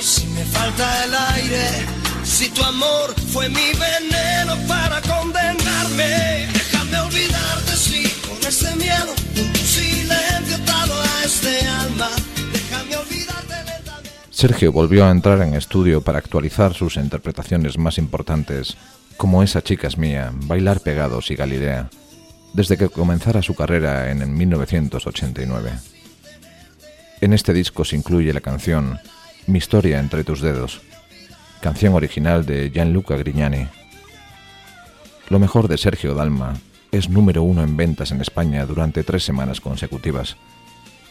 Si 0.00 0.26
me 0.26 0.44
falta 0.44 1.04
el 1.04 1.14
aire, 1.34 1.86
si 2.24 2.48
tu 2.50 2.62
amor 2.62 3.14
fue 3.32 3.48
mi 3.48 3.72
veneno 3.72 4.56
para 4.66 5.00
condenarme, 5.02 6.48
déjame 6.52 7.00
olvidarte, 7.00 7.76
sí, 7.76 8.12
con 8.26 8.38
este 8.46 8.74
miedo, 8.76 9.14
tu 9.34 9.58
silencio 9.58 10.56
atado 10.56 10.94
a 11.00 11.24
este 11.24 11.60
alma. 11.66 12.10
Sergio 14.36 14.70
volvió 14.70 15.06
a 15.06 15.10
entrar 15.10 15.40
en 15.40 15.54
estudio 15.54 16.02
para 16.02 16.18
actualizar 16.18 16.74
sus 16.74 16.98
interpretaciones 16.98 17.78
más 17.78 17.96
importantes, 17.96 18.76
como 19.16 19.42
Esa 19.42 19.62
chica 19.62 19.88
es 19.88 19.96
mía, 19.96 20.30
Bailar 20.30 20.80
pegados 20.80 21.30
y 21.30 21.36
Galilea, 21.36 21.88
desde 22.52 22.76
que 22.76 22.90
comenzara 22.90 23.40
su 23.40 23.54
carrera 23.54 24.10
en 24.10 24.20
el 24.20 24.28
1989. 24.28 25.70
En 27.22 27.32
este 27.32 27.54
disco 27.54 27.82
se 27.86 27.96
incluye 27.96 28.34
la 28.34 28.42
canción 28.42 28.98
Mi 29.46 29.56
historia 29.56 30.00
entre 30.00 30.22
tus 30.22 30.42
dedos, 30.42 30.82
canción 31.62 31.94
original 31.94 32.44
de 32.44 32.70
Gianluca 32.70 33.16
Grignani. 33.16 33.68
Lo 35.30 35.38
mejor 35.38 35.66
de 35.66 35.78
Sergio 35.78 36.12
Dalma 36.12 36.58
es 36.92 37.08
número 37.08 37.42
uno 37.42 37.62
en 37.62 37.78
ventas 37.78 38.10
en 38.10 38.20
España 38.20 38.66
durante 38.66 39.02
tres 39.02 39.24
semanas 39.24 39.62
consecutivas 39.62 40.36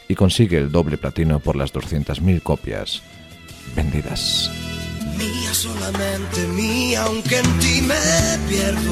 y 0.07 0.15
consigue 0.15 0.57
el 0.57 0.71
doble 0.71 0.97
platino 0.97 1.39
por 1.39 1.55
las 1.55 1.73
200.000 1.73 2.41
copias 2.41 3.01
vendidas. 3.75 4.51
Mía 5.17 5.53
solamente 5.53 6.47
mía, 6.47 7.03
aunque 7.03 7.39
en 7.39 7.59
ti 7.59 7.81
me 7.81 7.95
pierdo. 8.49 8.91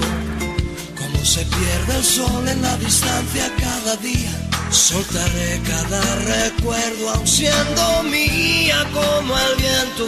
Como 0.98 1.26
se 1.26 1.46
pierde 1.46 1.98
el 1.98 2.04
sol 2.04 2.48
en 2.48 2.62
la 2.62 2.78
distancia 2.78 3.52
cada 3.60 3.96
día. 3.98 4.32
Soltaré 4.70 5.62
cada 5.68 6.02
recuerdo, 6.16 7.10
aun 7.10 7.28
siendo 7.28 8.04
mía 8.04 8.86
como 8.94 9.38
el 9.38 9.56
viento. 9.58 10.08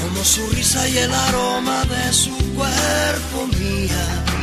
Como 0.00 0.24
su 0.24 0.46
risa 0.50 0.88
y 0.88 0.98
el 0.98 1.12
aroma 1.12 1.84
de 1.84 2.12
su 2.12 2.36
cuerpo 2.54 3.46
mía. 3.58 4.37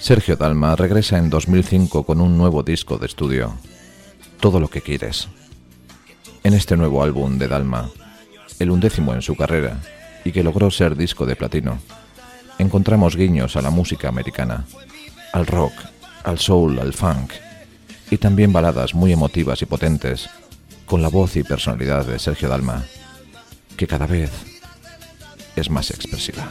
Sergio 0.00 0.34
Dalma 0.34 0.76
regresa 0.76 1.18
en 1.18 1.28
2005 1.28 2.04
con 2.04 2.22
un 2.22 2.38
nuevo 2.38 2.62
disco 2.62 2.96
de 2.96 3.04
estudio, 3.04 3.52
Todo 4.40 4.58
lo 4.58 4.68
que 4.68 4.80
quieres. 4.80 5.28
En 6.42 6.54
este 6.54 6.74
nuevo 6.78 7.02
álbum 7.02 7.36
de 7.36 7.46
Dalma, 7.46 7.90
el 8.58 8.70
undécimo 8.70 9.12
en 9.12 9.20
su 9.20 9.36
carrera 9.36 9.78
y 10.24 10.32
que 10.32 10.42
logró 10.42 10.70
ser 10.70 10.96
disco 10.96 11.26
de 11.26 11.36
platino, 11.36 11.80
encontramos 12.58 13.14
guiños 13.14 13.56
a 13.56 13.62
la 13.62 13.68
música 13.68 14.08
americana, 14.08 14.64
al 15.34 15.46
rock, 15.46 15.74
al 16.24 16.38
soul, 16.38 16.78
al 16.78 16.94
funk 16.94 17.32
y 18.10 18.16
también 18.16 18.54
baladas 18.54 18.94
muy 18.94 19.12
emotivas 19.12 19.60
y 19.60 19.66
potentes 19.66 20.30
con 20.86 21.02
la 21.02 21.08
voz 21.08 21.36
y 21.36 21.42
personalidad 21.42 22.06
de 22.06 22.18
Sergio 22.18 22.48
Dalma, 22.48 22.84
que 23.76 23.86
cada 23.86 24.06
vez 24.06 24.30
es 25.56 25.68
más 25.68 25.90
expresiva. 25.90 26.48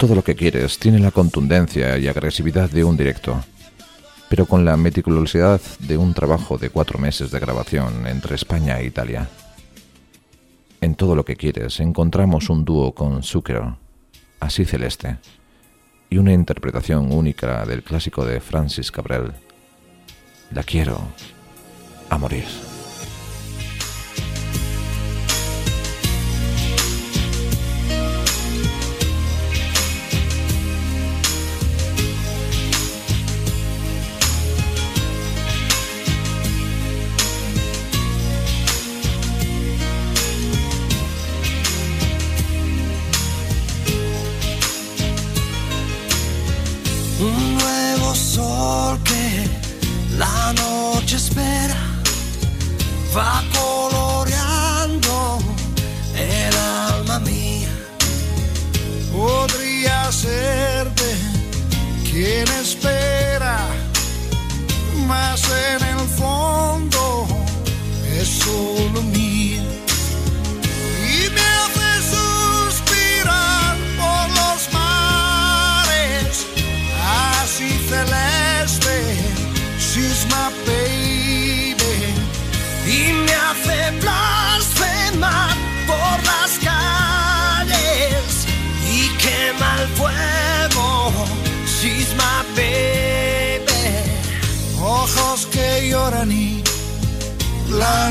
Todo 0.00 0.14
lo 0.14 0.24
que 0.24 0.34
quieres 0.34 0.78
tiene 0.78 0.98
la 0.98 1.10
contundencia 1.10 1.98
y 1.98 2.08
agresividad 2.08 2.70
de 2.70 2.84
un 2.84 2.96
directo, 2.96 3.44
pero 4.30 4.46
con 4.46 4.64
la 4.64 4.78
meticulosidad 4.78 5.60
de 5.78 5.98
un 5.98 6.14
trabajo 6.14 6.56
de 6.56 6.70
cuatro 6.70 6.98
meses 6.98 7.30
de 7.30 7.38
grabación 7.38 8.06
entre 8.06 8.34
España 8.34 8.80
e 8.80 8.86
Italia. 8.86 9.28
En 10.80 10.94
todo 10.94 11.14
lo 11.14 11.26
que 11.26 11.36
quieres 11.36 11.80
encontramos 11.80 12.48
un 12.48 12.64
dúo 12.64 12.94
con 12.94 13.22
Zucchero, 13.22 13.76
así 14.40 14.64
celeste, 14.64 15.18
y 16.08 16.16
una 16.16 16.32
interpretación 16.32 17.12
única 17.12 17.66
del 17.66 17.82
clásico 17.82 18.24
de 18.24 18.40
Francis 18.40 18.90
Cabrel. 18.90 19.34
La 20.50 20.62
quiero 20.62 20.98
a 22.08 22.16
morir. 22.16 22.46
y 69.02 69.60
me 71.34 71.40
hace 71.40 71.90
suspirar 72.14 73.76
por 73.98 74.28
los 74.38 74.72
mares, 74.72 76.46
así 77.42 77.68
celeste, 77.88 78.96
she's 79.78 80.26
my 80.26 80.50
baby, 80.66 81.96
y 82.86 83.12
me 83.12 83.32
hace 83.32 83.90
blasfemar 84.00 85.56
por 85.86 86.16
las 86.24 86.58
calles 86.62 88.46
y 88.86 89.08
quema 89.16 89.70
el 89.80 89.88
fuego, 89.96 91.12
she's 91.66 92.12
my 92.14 92.42
baby, 92.54 93.84
ojos 94.78 95.46
que 95.46 95.88
lloran 95.88 96.30
y 96.30 96.62
la 97.70 98.10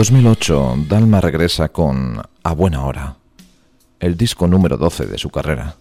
2008, 0.00 0.86
Dalma 0.88 1.20
regresa 1.20 1.68
con 1.68 2.22
A 2.42 2.54
Buena 2.54 2.86
Hora, 2.86 3.18
el 3.98 4.16
disco 4.16 4.46
número 4.46 4.78
12 4.78 5.04
de 5.04 5.18
su 5.18 5.28
carrera, 5.28 5.76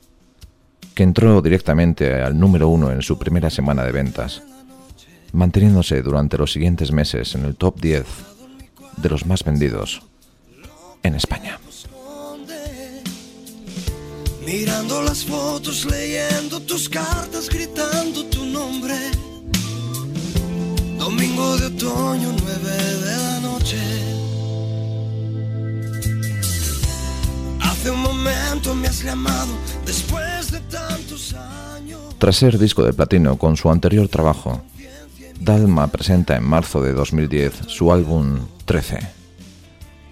que 0.94 1.04
entró 1.04 1.42
directamente 1.42 2.22
al 2.22 2.38
número 2.38 2.68
1 2.68 2.92
en 2.92 3.02
su 3.02 3.18
primera 3.18 3.50
semana 3.50 3.86
de 3.86 3.94
ventas, 3.94 4.44
manteniéndose 5.32 6.02
durante 6.02 6.38
los 6.38 6.52
siguientes 6.52 6.92
meses 6.92 7.34
en 7.36 7.46
el 7.46 7.56
top 7.56 7.80
10 7.80 8.06
de 8.98 9.10
los 9.10 9.26
más 9.26 9.46
vendidos 9.46 10.02
en 11.02 11.16
España. 11.16 11.58
Mirando 14.46 15.02
las 15.02 15.24
fotos, 15.24 15.86
leyendo 15.90 16.60
tus 16.64 16.90
cartas, 16.90 17.48
gritando 17.48 18.26
tu 18.26 18.44
nombre. 18.44 18.96
Domingo 20.98 21.56
de 21.56 21.68
otoño, 21.68 22.36
9 22.38 22.70
de 22.70 23.06
la 23.06 23.40
noche. 23.40 24.09
Un 27.92 28.02
momento 28.02 28.76
me 28.76 28.88
has 28.88 29.04
llamado 29.04 29.52
después 29.86 30.52
de 30.52 30.60
tantos 30.62 31.34
años. 31.34 32.00
Tras 32.18 32.36
ser 32.36 32.58
disco 32.58 32.84
de 32.84 32.94
platino 32.94 33.38
con 33.38 33.58
su 33.58 33.70
anterior 33.70 34.08
trabajo, 34.08 34.62
Dalma 35.40 35.88
presenta 35.88 36.36
en 36.36 36.44
marzo 36.44 36.82
de 36.82 36.94
2010 36.94 37.62
su 37.68 37.92
álbum 37.92 38.40
13. 38.66 39.00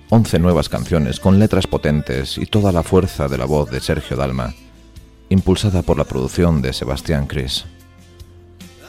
11 0.10 0.40
nuevas 0.40 0.70
canciones 0.70 1.20
con 1.20 1.38
letras 1.38 1.68
potentes 1.68 2.38
y 2.38 2.46
toda 2.46 2.72
la 2.72 2.84
fuerza 2.84 3.28
de 3.28 3.38
la 3.38 3.46
voz 3.46 3.70
de 3.70 3.82
Sergio 3.82 4.16
Dalma, 4.18 4.54
impulsada 5.30 5.82
por 5.82 5.98
la 5.98 6.06
producción 6.06 6.62
de 6.62 6.74
Sebastián 6.74 7.28
Cris 7.28 7.66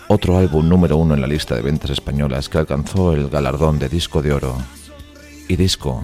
otro 0.09 0.39
álbum 0.39 0.67
número 0.67 0.97
uno 0.97 1.15
en 1.15 1.21
la 1.21 1.27
lista 1.27 1.55
de 1.55 1.61
ventas 1.61 1.91
españolas 1.91 2.49
que 2.49 2.59
alcanzó 2.59 3.13
el 3.13 3.29
galardón 3.29 3.79
de 3.79 3.91
disco 3.91 4.23
de 4.23 4.33
oro 4.33 4.57
y 5.49 5.57
disco 5.57 6.03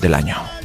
del 0.00 0.14
año. 0.14 0.57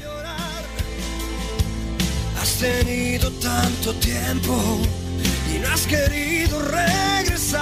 Tenido 2.63 3.29
tanto 3.41 3.93
tiempo 3.95 4.79
y 5.53 5.59
no 5.59 5.67
has 5.67 5.85
querido 5.85 6.61
regresar. 6.61 7.59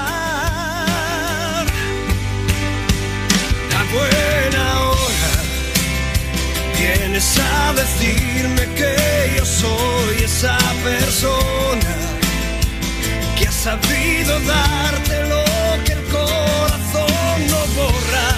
A 3.79 3.83
buena 3.91 4.79
hora 4.81 5.33
vienes 6.77 7.35
a 7.39 7.73
decirme 7.73 8.63
que 8.75 9.33
yo 9.37 9.43
soy 9.43 10.23
esa 10.23 10.55
persona 10.83 11.95
que 13.39 13.47
ha 13.47 13.51
sabido 13.51 14.39
darte 14.41 15.25
lo 15.29 15.43
que 15.83 15.93
el 15.93 16.03
corazón 16.11 17.47
no 17.49 17.61
borra. 17.75 18.29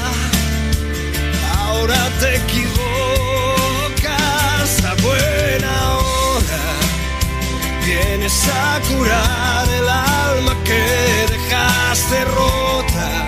Ahora 1.57 2.09
te 2.21 2.37
equivocas 2.37 3.52
Vienes 8.23 8.47
a 8.47 8.79
curar 8.87 9.67
el 9.67 9.89
alma 9.89 10.55
que 10.63 10.81
dejaste 11.29 12.23
rota 12.23 13.27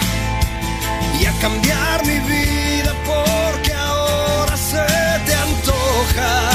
y 1.19 1.25
a 1.25 1.33
cambiar 1.41 2.05
mi 2.05 2.17
vida 2.19 2.93
porque 3.05 3.73
ahora 3.73 4.55
se 4.55 4.85
te 5.25 5.33
antoja 5.33 6.49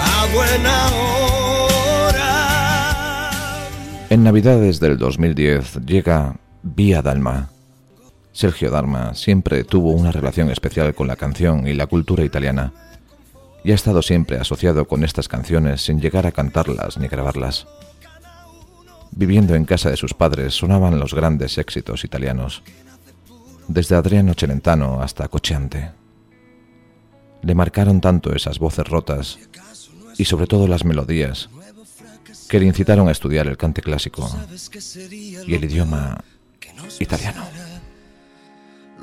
a 0.00 0.26
buena 0.32 0.88
hora. 2.06 2.30
En 4.08 4.24
Navidades 4.24 4.80
del 4.80 4.96
2010 4.96 5.84
llega 5.84 6.36
Vía 6.62 7.02
Dalma. 7.02 7.50
Sergio 8.32 8.70
Dalma 8.70 9.14
siempre 9.14 9.62
tuvo 9.64 9.90
una 9.90 10.10
relación 10.10 10.50
especial 10.50 10.94
con 10.94 11.06
la 11.06 11.16
canción 11.16 11.68
y 11.68 11.74
la 11.74 11.86
cultura 11.86 12.24
italiana 12.24 12.72
y 13.68 13.72
ha 13.72 13.74
estado 13.74 14.00
siempre 14.00 14.38
asociado 14.38 14.88
con 14.88 15.04
estas 15.04 15.28
canciones 15.28 15.82
sin 15.82 16.00
llegar 16.00 16.26
a 16.26 16.32
cantarlas 16.32 16.96
ni 16.96 17.06
grabarlas. 17.06 17.66
Viviendo 19.10 19.54
en 19.54 19.66
casa 19.66 19.90
de 19.90 19.98
sus 19.98 20.14
padres 20.14 20.54
sonaban 20.54 20.98
los 20.98 21.12
grandes 21.12 21.58
éxitos 21.58 22.02
italianos, 22.02 22.62
desde 23.66 23.94
Adriano 23.94 24.32
Celentano 24.32 25.02
hasta 25.02 25.28
Cocciante. 25.28 25.90
Le 27.42 27.54
marcaron 27.54 28.00
tanto 28.00 28.34
esas 28.34 28.58
voces 28.58 28.88
rotas 28.88 29.38
y 30.16 30.24
sobre 30.24 30.46
todo 30.46 30.66
las 30.66 30.86
melodías 30.86 31.50
que 32.48 32.60
le 32.60 32.64
incitaron 32.64 33.06
a 33.08 33.12
estudiar 33.12 33.48
el 33.48 33.58
cante 33.58 33.82
clásico 33.82 34.34
y 35.12 35.54
el 35.54 35.62
idioma 35.62 36.24
italiano. 37.00 37.44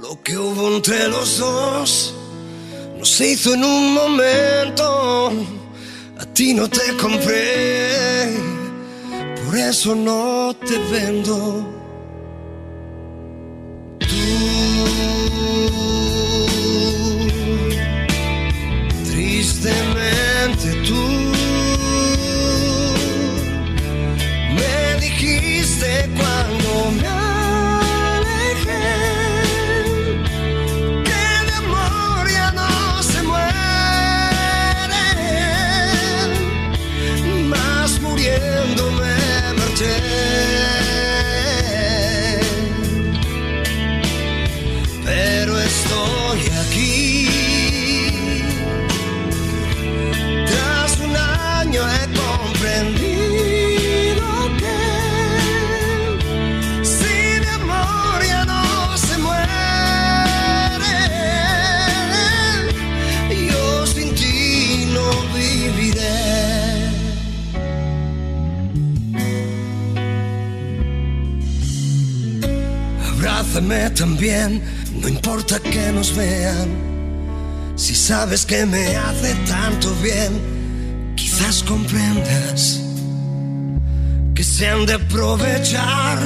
Lo 0.01 0.23
que 0.23 0.35
hubo 0.35 0.75
entre 0.75 1.07
los 1.07 1.37
dos 1.37 2.15
no 2.97 3.05
se 3.05 3.31
hizo 3.31 3.53
en 3.53 3.63
un 3.63 3.93
momento. 3.93 5.31
A 6.17 6.25
ti 6.33 6.53
no 6.53 6.69
te 6.69 6.95
compré, 7.01 8.29
por 9.45 9.57
eso 9.57 9.95
no 9.95 10.55
te 10.65 10.77
vendo. 10.91 11.71
Tú, 13.99 14.05
tristemente 19.11 20.67
tú, 20.87 21.24
También, 73.55 74.61
no 74.99 75.07
importa 75.07 75.61
que 75.61 75.89
nos 75.93 76.13
vean. 76.13 76.67
Si 77.77 77.95
sabes 77.95 78.45
que 78.45 78.65
me 78.65 78.97
hace 78.97 79.33
tanto 79.47 79.95
bien, 80.03 81.13
quizás 81.15 81.63
comprendas 81.63 82.81
que 84.33 84.43
se 84.43 84.67
han 84.67 84.85
de 84.85 84.95
aprovechar 84.95 86.19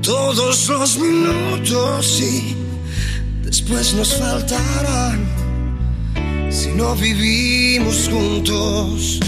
todos 0.00 0.68
los 0.68 0.96
minutos 0.96 2.20
y 2.20 2.54
después 3.44 3.92
nos 3.94 4.14
faltarán 4.14 5.26
si 6.50 6.68
no 6.68 6.94
vivimos 6.94 8.08
juntos. 8.08 9.18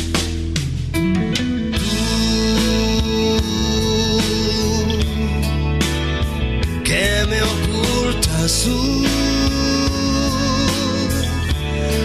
Ocultas 8.45 8.63
tú. 8.65 9.05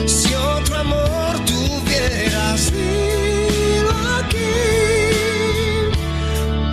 Si 0.07 0.33
otro 0.33 0.77
amor 0.77 1.39
tuvieras 1.45 2.61
sido 2.61 3.91
aquí, 4.19 4.37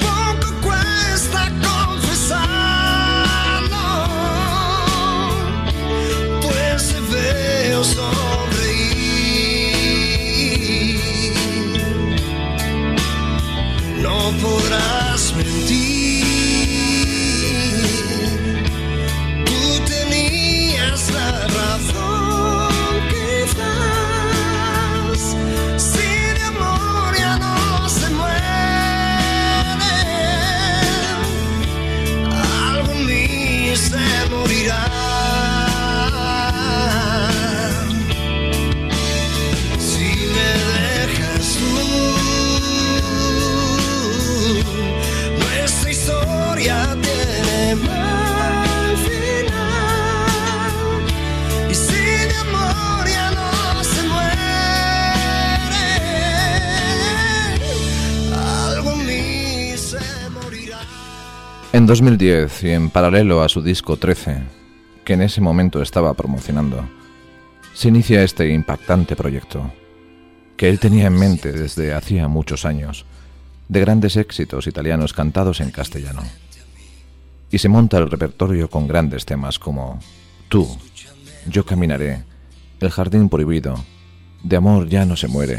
poco 0.00 0.48
cuesta 0.62 1.50
confesarlo, 1.62 2.48
pues 6.42 6.88
te 6.88 7.00
veo 7.00 7.84
sonreír. 7.84 8.16
No 14.02 14.16
podrás 14.40 15.05
En 61.76 61.84
2010, 61.84 62.64
y 62.64 62.70
en 62.70 62.88
paralelo 62.88 63.42
a 63.42 63.50
su 63.50 63.60
disco 63.60 63.98
13, 63.98 64.38
que 65.04 65.12
en 65.12 65.20
ese 65.20 65.42
momento 65.42 65.82
estaba 65.82 66.14
promocionando, 66.14 66.88
se 67.74 67.88
inicia 67.88 68.22
este 68.22 68.48
impactante 68.48 69.14
proyecto, 69.14 69.70
que 70.56 70.70
él 70.70 70.80
tenía 70.80 71.08
en 71.08 71.18
mente 71.18 71.52
desde 71.52 71.92
hacía 71.92 72.28
muchos 72.28 72.64
años, 72.64 73.04
de 73.68 73.80
grandes 73.80 74.16
éxitos 74.16 74.66
italianos 74.66 75.12
cantados 75.12 75.60
en 75.60 75.70
castellano. 75.70 76.22
Y 77.50 77.58
se 77.58 77.68
monta 77.68 77.98
el 77.98 78.10
repertorio 78.10 78.70
con 78.70 78.88
grandes 78.88 79.26
temas 79.26 79.58
como 79.58 80.00
Tú, 80.48 80.66
Yo 81.46 81.66
caminaré, 81.66 82.24
El 82.80 82.90
jardín 82.90 83.28
prohibido, 83.28 83.84
De 84.42 84.56
amor 84.56 84.88
ya 84.88 85.04
no 85.04 85.14
se 85.14 85.28
muere, 85.28 85.58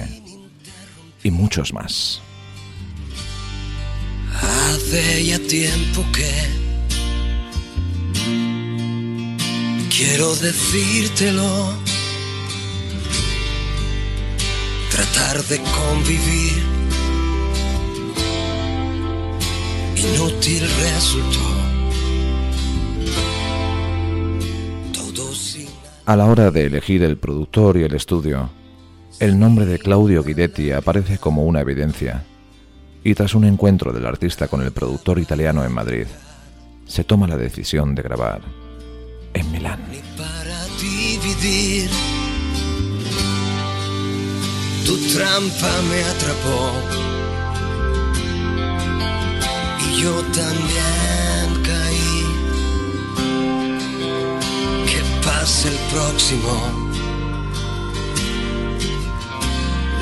y 1.21 1.29
muchos 1.29 1.73
más. 1.73 2.23
Hace 4.77 5.25
ya 5.25 5.39
tiempo 5.39 6.05
que 6.13 6.29
quiero 9.89 10.35
decírtelo. 10.35 11.73
tratar 14.91 15.43
de 15.45 15.57
convivir. 15.57 16.63
Inútil 19.95 20.61
resultó. 20.61 21.39
A 26.05 26.15
la 26.15 26.25
hora 26.25 26.51
de 26.51 26.67
elegir 26.67 27.01
el 27.01 27.17
productor 27.17 27.77
y 27.77 27.83
el 27.83 27.95
estudio, 27.95 28.51
el 29.19 29.39
nombre 29.39 29.65
de 29.65 29.79
Claudio 29.79 30.23
Guidetti 30.23 30.71
aparece 30.71 31.17
como 31.17 31.45
una 31.45 31.61
evidencia. 31.61 32.23
Y 33.03 33.15
tras 33.15 33.35
un 33.35 33.45
encuentro 33.45 33.93
del 33.93 34.05
artista 34.05 34.47
con 34.47 34.61
el 34.61 34.71
productor 34.71 35.19
italiano 35.19 35.63
en 35.63 35.71
Madrid, 35.71 36.07
se 36.85 37.03
toma 37.03 37.27
la 37.27 37.37
decisión 37.37 37.95
de 37.95 38.01
grabar 38.01 38.41
en 39.33 39.51
Milán. 39.51 39.79
Ni 39.91 39.99
para 40.17 40.65
dividir. 40.81 41.89
Tu 44.85 44.97
trampa 45.13 45.81
me 45.89 46.03
atrapó 46.03 46.71
y 49.85 50.01
yo 50.01 50.13
también 50.33 51.63
caí. 51.63 52.23
Que 54.85 55.01
pase 55.25 55.67
el 55.67 55.77
próximo. 55.93 56.53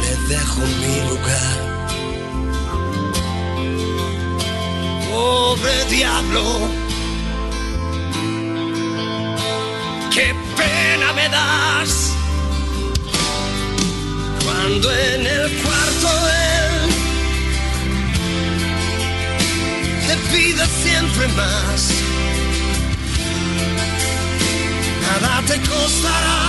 Le 0.01 0.36
dejo 0.36 0.62
mi 0.62 1.10
lugar. 1.10 1.74
Pobre 5.15 5.86
diablo. 5.89 6.43
qué 10.13 10.36
pena 10.58 11.13
me 11.13 11.28
das 11.30 12.12
cuando 14.43 14.88
en 14.93 15.25
el 15.25 15.51
cuarto 15.62 16.10
él 16.51 16.75
te 20.08 20.15
pide 20.32 20.65
siempre 20.84 21.28
más. 21.30 21.80
Nada 25.01 25.41
te 25.47 25.58
costará, 25.69 26.41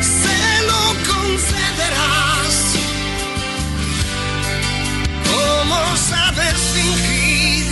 se 0.00 0.38
lo 0.68 0.82
concederás. 1.12 2.69
¿Cómo 5.70 5.96
sabes 5.96 6.58
fingir? 6.74 7.64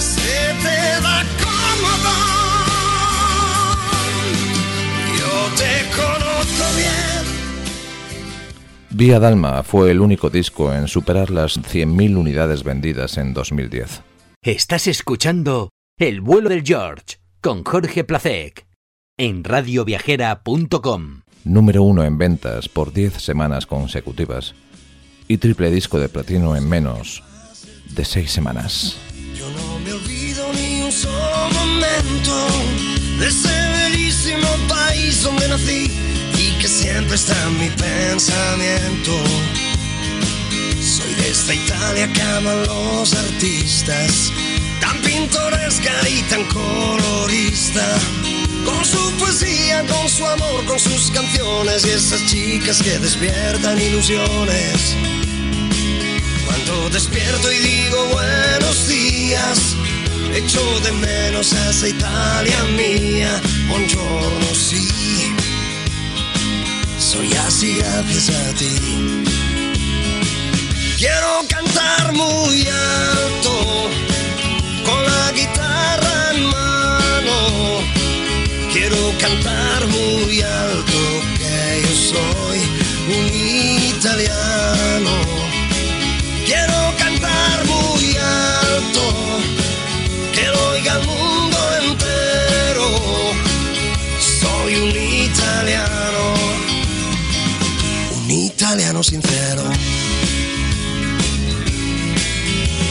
Se 0.00 0.54
te 0.60 0.78
da 1.00 1.22
cómodo. 1.38 2.14
Yo 5.18 5.34
te 5.56 5.72
conozco 5.94 6.64
bien. 6.76 7.22
Vía 8.90 9.20
Dalma 9.20 9.62
fue 9.62 9.92
el 9.92 10.00
único 10.00 10.30
disco 10.30 10.74
en 10.74 10.88
superar 10.88 11.30
las 11.30 11.60
100.000 11.60 12.16
unidades 12.16 12.64
vendidas 12.64 13.16
en 13.16 13.32
2010. 13.32 14.02
Estás 14.42 14.88
escuchando 14.88 15.68
El 15.96 16.20
vuelo 16.22 16.48
del 16.48 16.64
George 16.64 17.18
con 17.40 17.62
Jorge 17.62 18.02
Placek 18.02 18.66
en 19.16 19.44
radioviajera.com. 19.44 21.20
número 21.44 21.84
uno 21.84 22.02
en 22.02 22.18
ventas 22.18 22.68
por 22.68 22.92
10 22.92 23.12
semanas 23.14 23.66
consecutivas 23.66 24.56
y 25.32 25.38
triple 25.38 25.70
disco 25.70 25.98
de 25.98 26.10
platino 26.10 26.54
en 26.56 26.68
menos 26.68 27.22
de 27.88 28.04
6 28.04 28.30
semanas. 28.30 28.96
Yo 29.34 29.48
no 29.50 29.78
me 29.78 29.94
olvido 29.94 30.52
ni 30.52 30.82
un 30.82 30.92
solo 30.92 31.48
momento 31.54 32.34
de 33.18 33.28
ese 33.28 33.48
bellísimo 33.48 34.46
país 34.68 35.22
donde 35.22 35.48
nací 35.48 35.90
y 36.38 36.60
que 36.60 36.68
siempre 36.68 37.14
está 37.14 37.34
en 37.46 37.58
mi 37.58 37.70
pensamiento. 37.70 39.12
Soy 40.82 41.14
de 41.14 41.30
esta 41.30 41.54
Italia 41.54 42.12
que 42.12 42.22
aman 42.22 42.66
los 42.66 43.14
artistas, 43.14 44.30
tan 44.82 45.00
pintoresca 45.00 45.92
y 46.10 46.20
tan 46.28 46.44
colorista. 46.44 47.86
Con 48.64 48.84
su 48.84 49.12
poesía, 49.18 49.84
con 49.86 50.08
su 50.08 50.26
amor, 50.26 50.64
con 50.66 50.78
sus 50.78 51.10
canciones 51.10 51.84
y 51.86 51.90
esas 51.90 52.24
chicas 52.26 52.82
que 52.82 52.98
despiertan 52.98 53.80
ilusiones. 53.80 54.96
Cuando 56.46 56.90
despierto 56.90 57.52
y 57.52 57.58
digo 57.58 58.04
buenos 58.06 58.88
días, 58.88 59.76
echo 60.34 60.80
de 60.80 60.92
menos 60.92 61.52
a 61.52 61.70
esa 61.70 61.88
Italia 61.88 62.62
mía. 62.76 63.40
Buongiorno, 63.68 64.54
sí. 64.54 65.32
Soy 66.98 67.32
así 67.46 67.74
gracias 67.74 68.30
a 68.30 68.54
ti. 68.54 69.22
Quiero 70.98 71.44
cantar 71.48 72.12
muy 72.12 72.66
alto, 72.68 73.90
cantar 79.22 79.86
muy 79.86 80.42
alto 80.42 81.00
que 81.38 81.82
yo 81.84 81.94
soy 82.12 82.58
un 83.16 83.26
italiano. 83.94 85.14
Quiero 86.44 86.78
cantar 86.98 87.64
muy 87.66 88.16
alto, 88.16 89.04
que 90.34 90.44
lo 90.48 90.70
oiga 90.70 90.94
el 90.98 91.06
mundo 91.06 91.58
entero. 91.86 92.88
Soy 94.40 94.74
un 94.74 94.90
italiano, 94.90 96.22
un 98.16 98.30
italiano 98.30 99.02
sincero. 99.04 99.62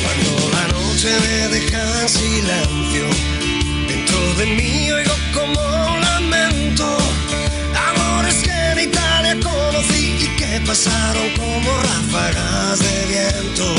Cuando 0.01 0.31
la 0.55 0.65
noche 0.75 1.09
me 1.23 1.37
deja 1.55 2.01
en 2.01 2.09
silencio, 2.09 3.05
dentro 3.89 4.19
de 4.35 4.45
mí 4.45 4.91
oigo 4.91 5.15
como 5.33 5.80
pasaron 10.71 11.29
como 11.37 11.69
ráfagas 11.81 12.79
de 12.79 13.05
viento. 13.13 13.75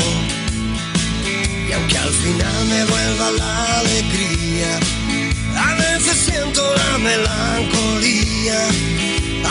Y 1.67 1.71
aunque 1.71 1.97
al 1.97 2.13
final 2.23 2.65
me 2.65 2.85
vuelva 2.85 3.31
la 3.31 3.79
alegría, 3.79 4.71
a 5.57 5.73
veces 5.73 6.15
siento 6.27 6.61
la 6.81 6.97
melancolía. 6.99 8.59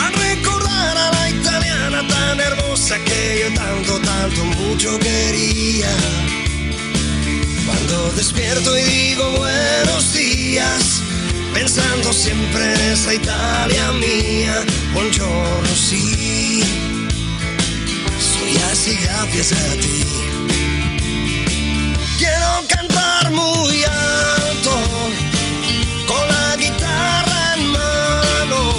Al 0.03 0.13
recordar 0.13 0.97
a 0.97 1.11
la 1.15 1.29
italiana 1.31 2.07
tan 2.07 2.39
hermosa 2.39 2.95
que 2.99 3.41
yo 3.41 3.53
tanto, 3.61 3.99
tanto, 3.99 4.45
mucho 4.45 4.97
quería. 4.99 5.93
Cuando 7.65 8.09
despierto 8.13 8.77
y 8.77 8.83
digo 8.83 9.31
buenos 9.31 10.13
días, 10.13 11.01
pensando 11.53 12.13
siempre 12.13 12.73
en 12.73 12.79
esa 12.93 13.13
Italia 13.13 13.91
mía. 13.91 14.63
Buongiorno, 14.93 15.75
sí, 15.75 16.32
soy 18.75 18.93
así 18.93 19.03
gracias 19.03 19.51
a 19.51 19.73
ti. 19.75 20.03
Quiero 22.17 22.67
cantar 22.67 23.31
muy 23.31 23.83
alto, 23.83 24.71
con 26.07 26.27
la 26.27 26.55
guitarra 26.57 27.55
en 27.57 27.67
mano. 27.67 28.73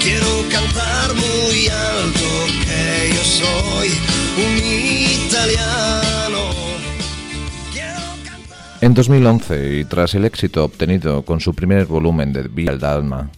Quiero 0.00 0.26
cantar 0.50 1.14
muy 1.14 1.68
alto 1.68 2.28
que 2.64 3.14
yo 3.14 3.24
soy 3.24 3.88
un 4.44 4.56
italiano. 5.26 6.40
Cantar. 8.24 8.58
En 8.80 8.94
2011, 8.94 9.78
y 9.78 9.84
tras 9.84 10.14
el 10.14 10.24
éxito 10.24 10.64
obtenido 10.64 11.24
con 11.24 11.40
su 11.40 11.54
primer 11.54 11.86
volumen 11.86 12.32
de 12.32 12.48
Via 12.48 12.76
Dalma, 12.76 13.30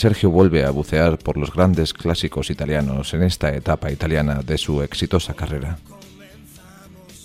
Sergio 0.00 0.30
vuelve 0.30 0.64
a 0.64 0.70
bucear 0.70 1.18
por 1.18 1.36
los 1.36 1.52
grandes 1.52 1.92
clásicos 1.92 2.48
italianos 2.48 3.12
en 3.12 3.22
esta 3.22 3.54
etapa 3.54 3.92
italiana 3.92 4.40
de 4.42 4.56
su 4.56 4.80
exitosa 4.80 5.34
carrera. 5.34 5.76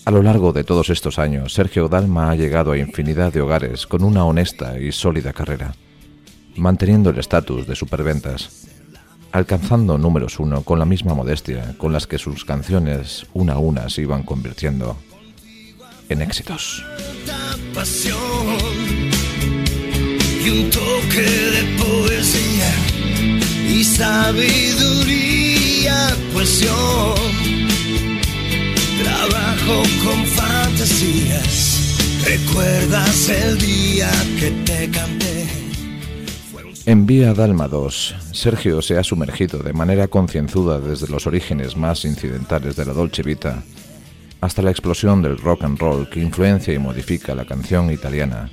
A 0.03 0.11
lo 0.11 0.21
largo 0.21 0.51
de 0.51 0.65
todos 0.65 0.89
estos 0.89 1.17
años, 1.17 1.53
Sergio 1.53 1.87
Dalma 1.87 2.31
ha 2.31 2.35
llegado 2.35 2.73
a 2.73 2.77
infinidad 2.77 3.31
de 3.31 3.39
hogares 3.39 3.87
con 3.87 4.03
una 4.03 4.25
honesta 4.25 4.77
y 4.77 4.91
sólida 4.91 5.31
carrera, 5.31 5.73
manteniendo 6.57 7.11
el 7.11 7.17
estatus 7.17 7.65
de 7.65 7.77
superventas, 7.77 8.67
alcanzando 9.31 9.97
números 9.97 10.37
uno 10.41 10.63
con 10.63 10.77
la 10.77 10.83
misma 10.83 11.13
modestia 11.13 11.75
con 11.77 11.93
las 11.93 12.07
que 12.07 12.17
sus 12.17 12.43
canciones 12.43 13.25
una 13.33 13.53
a 13.53 13.57
una 13.57 13.87
se 13.87 14.01
iban 14.01 14.23
convirtiendo 14.23 14.97
en 16.09 16.21
éxitos. 16.21 16.83
Sabiduría, 23.95 25.55
pues 26.33 26.67
trabajo 29.03 29.83
con 30.03 30.25
fantasías. 30.25 31.95
¿Recuerdas 32.25 33.29
el 33.29 33.57
día 33.59 34.11
que 34.39 34.51
te 34.65 34.89
canté? 34.89 35.47
En 36.85 37.05
Vía 37.05 37.33
Dalma 37.33 37.67
2, 37.67 38.15
Sergio 38.31 38.81
se 38.81 38.97
ha 38.97 39.03
sumergido 39.03 39.59
de 39.59 39.73
manera 39.73 40.07
concienzuda 40.07 40.79
desde 40.79 41.07
los 41.07 41.25
orígenes 41.25 41.77
más 41.77 42.05
incidentales 42.05 42.75
de 42.75 42.85
la 42.85 42.93
Dolce 42.93 43.23
Vita 43.23 43.63
hasta 44.41 44.61
la 44.61 44.71
explosión 44.71 45.21
del 45.23 45.37
rock 45.37 45.63
and 45.63 45.79
roll 45.79 46.09
que 46.09 46.19
influencia 46.19 46.73
y 46.73 46.79
modifica 46.79 47.33
la 47.33 47.45
canción 47.45 47.89
italiana, 47.91 48.51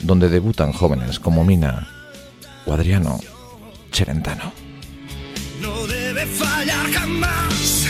donde 0.00 0.28
debutan 0.28 0.72
jóvenes 0.72 1.18
como 1.18 1.44
Mina 1.44 1.88
o 2.66 2.74
Adriano. 2.74 3.20
No 5.62 5.86
debe 5.86 6.26
fallar 6.26 6.92
jamás, 6.92 7.86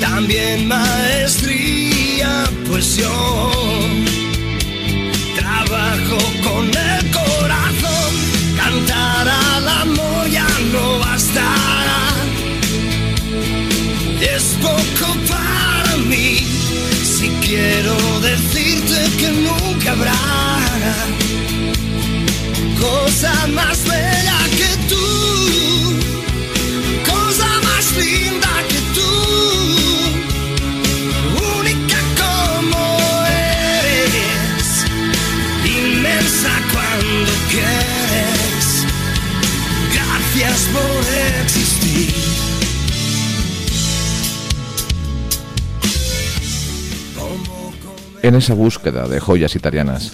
también 0.00 0.66
maestría, 0.66 2.44
pues 2.66 2.96
yo 2.96 3.50
trabajo 5.36 6.18
con 6.42 6.66
el 6.66 7.10
corazón, 7.12 8.12
cantar 8.56 9.28
al 9.28 9.68
amor 9.68 10.28
ya 10.28 10.48
no 10.72 10.98
bastará, 10.98 12.02
es 14.20 14.42
poco 14.60 15.14
para 15.28 15.96
mí, 15.98 16.44
si 17.04 17.28
quiero 17.46 17.94
decirte 18.20 18.98
que 19.18 19.30
nunca 19.30 19.92
habrá. 19.92 20.18
Cosa 22.80 23.46
más 23.54 23.84
bella 23.84 24.41
En 48.22 48.36
esa 48.36 48.54
búsqueda 48.54 49.08
de 49.08 49.18
joyas 49.18 49.56
italianas, 49.56 50.12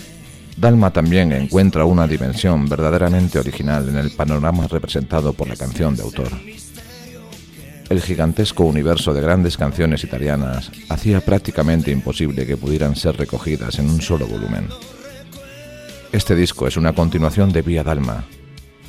Dalma 0.56 0.90
también 0.90 1.30
encuentra 1.32 1.84
una 1.84 2.06
dimensión 2.06 2.66
verdaderamente 2.66 3.38
original 3.38 3.86
en 3.86 3.98
el 3.98 4.12
panorama 4.12 4.66
representado 4.66 5.34
por 5.34 5.46
la 5.46 5.56
canción 5.56 5.94
de 5.94 6.04
autor. 6.04 6.30
El 7.90 8.00
gigantesco 8.00 8.64
universo 8.64 9.12
de 9.12 9.20
grandes 9.20 9.58
canciones 9.58 10.04
italianas 10.04 10.70
hacía 10.88 11.20
prácticamente 11.20 11.90
imposible 11.90 12.46
que 12.46 12.56
pudieran 12.56 12.96
ser 12.96 13.14
recogidas 13.14 13.78
en 13.78 13.90
un 13.90 14.00
solo 14.00 14.26
volumen. 14.26 14.68
Este 16.10 16.34
disco 16.34 16.66
es 16.66 16.78
una 16.78 16.94
continuación 16.94 17.52
de 17.52 17.60
Vía 17.60 17.84
Dalma, 17.84 18.24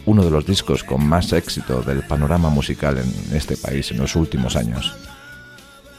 uno 0.05 0.23
de 0.23 0.31
los 0.31 0.45
discos 0.45 0.85
con 0.85 1.05
más 1.05 1.33
éxito 1.33 1.81
del 1.81 2.03
panorama 2.03 2.49
musical 2.49 2.97
en 2.97 3.35
este 3.35 3.57
país 3.57 3.91
en 3.91 3.97
los 3.97 4.15
últimos 4.15 4.55
años 4.55 4.95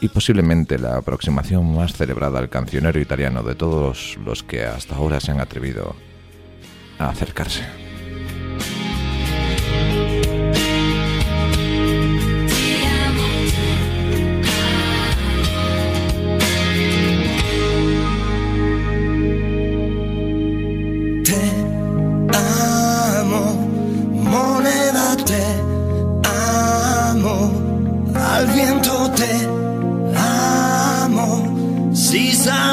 y 0.01 0.09
posiblemente 0.09 0.79
la 0.79 0.97
aproximación 0.97 1.75
más 1.75 1.93
celebrada 1.93 2.39
al 2.39 2.49
cancionero 2.49 2.99
italiano 2.99 3.43
de 3.43 3.55
todos 3.55 4.17
los 4.25 4.43
que 4.43 4.65
hasta 4.65 4.95
ahora 4.95 5.19
se 5.19 5.31
han 5.31 5.39
atrevido 5.39 5.95
a 6.97 7.09
acercarse. 7.09 7.90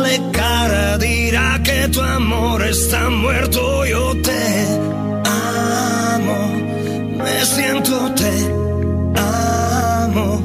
Sale 0.08 0.30
cara 0.32 0.96
dirá 0.96 1.60
que 1.62 1.86
tu 1.88 2.00
amor 2.00 2.62
está 2.62 3.10
muerto, 3.10 3.84
yo 3.84 4.16
te 4.22 4.42
amo, 6.14 6.38
me 7.22 7.44
siento 7.44 8.14
te 8.14 8.32
amo, 9.20 10.40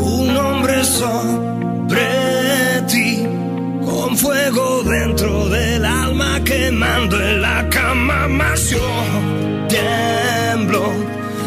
un 0.00 0.36
hombre 0.36 0.82
sobre 0.84 2.06
ti 2.88 3.26
con 3.84 4.16
fuego 4.16 4.82
dentro 4.84 5.46
del 5.50 5.84
alma 5.84 6.40
quemando 6.42 7.20
en 7.20 7.42
la 7.42 7.68
cama 7.68 8.28
más 8.28 8.70
yo 8.70 8.88
tiemblo 9.68 10.90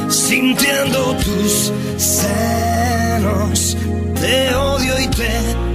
sintiendo 0.08 1.16
tus 1.16 1.74
senos. 1.98 3.76
Te 4.22 4.54
odio 4.54 5.00
y 5.00 5.08
te 5.08 5.69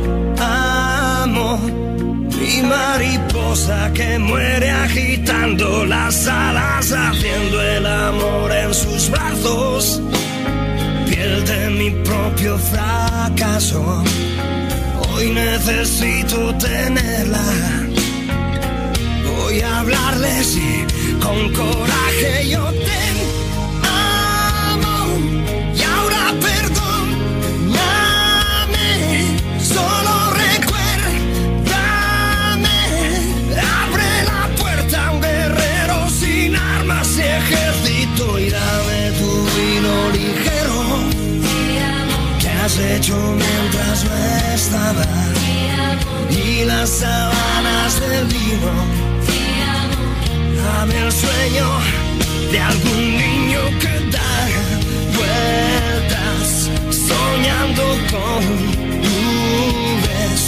mi 2.45 2.62
mariposa 2.62 3.90
que 3.95 4.18
muere 4.18 4.70
agitando 4.70 5.86
las 5.86 6.26
alas 6.26 6.92
haciendo 6.92 7.62
el 7.62 7.86
amor 7.86 8.53
en 8.53 8.74
sus 8.74 9.11
brazos 9.11 10.03
piel 11.09 11.45
de 11.47 11.70
mi 11.70 11.90
propio 12.05 12.59
fracaso 12.59 14.05
Hoy 15.16 15.30
necesito 15.30 16.53
tenerla. 16.57 17.47
Voy 19.24 19.61
a 19.61 19.78
hablarles 19.78 20.57
y 20.57 20.84
con 21.20 21.53
coraje 21.53 22.49
yo 22.51 22.72
Y 38.16 38.48
dame 38.48 39.10
tu 39.18 39.30
vino 39.56 40.10
ligero. 40.12 40.78
¿Qué 42.38 42.48
has 42.48 42.78
hecho 42.78 43.16
mientras 43.16 44.04
no 44.04 44.14
estaba? 44.54 45.04
Y 46.30 46.64
las 46.64 46.88
sábanas 46.90 48.00
de 48.00 48.24
vino. 48.24 48.72
Dame 50.62 50.96
el 51.06 51.12
sueño 51.12 51.66
de 52.52 52.60
algún 52.60 53.16
niño 53.16 53.60
que 53.80 53.94
da 54.14 54.48
vueltas 55.18 56.70
soñando 57.08 57.84
con 58.12 58.42
nubes. 59.02 60.42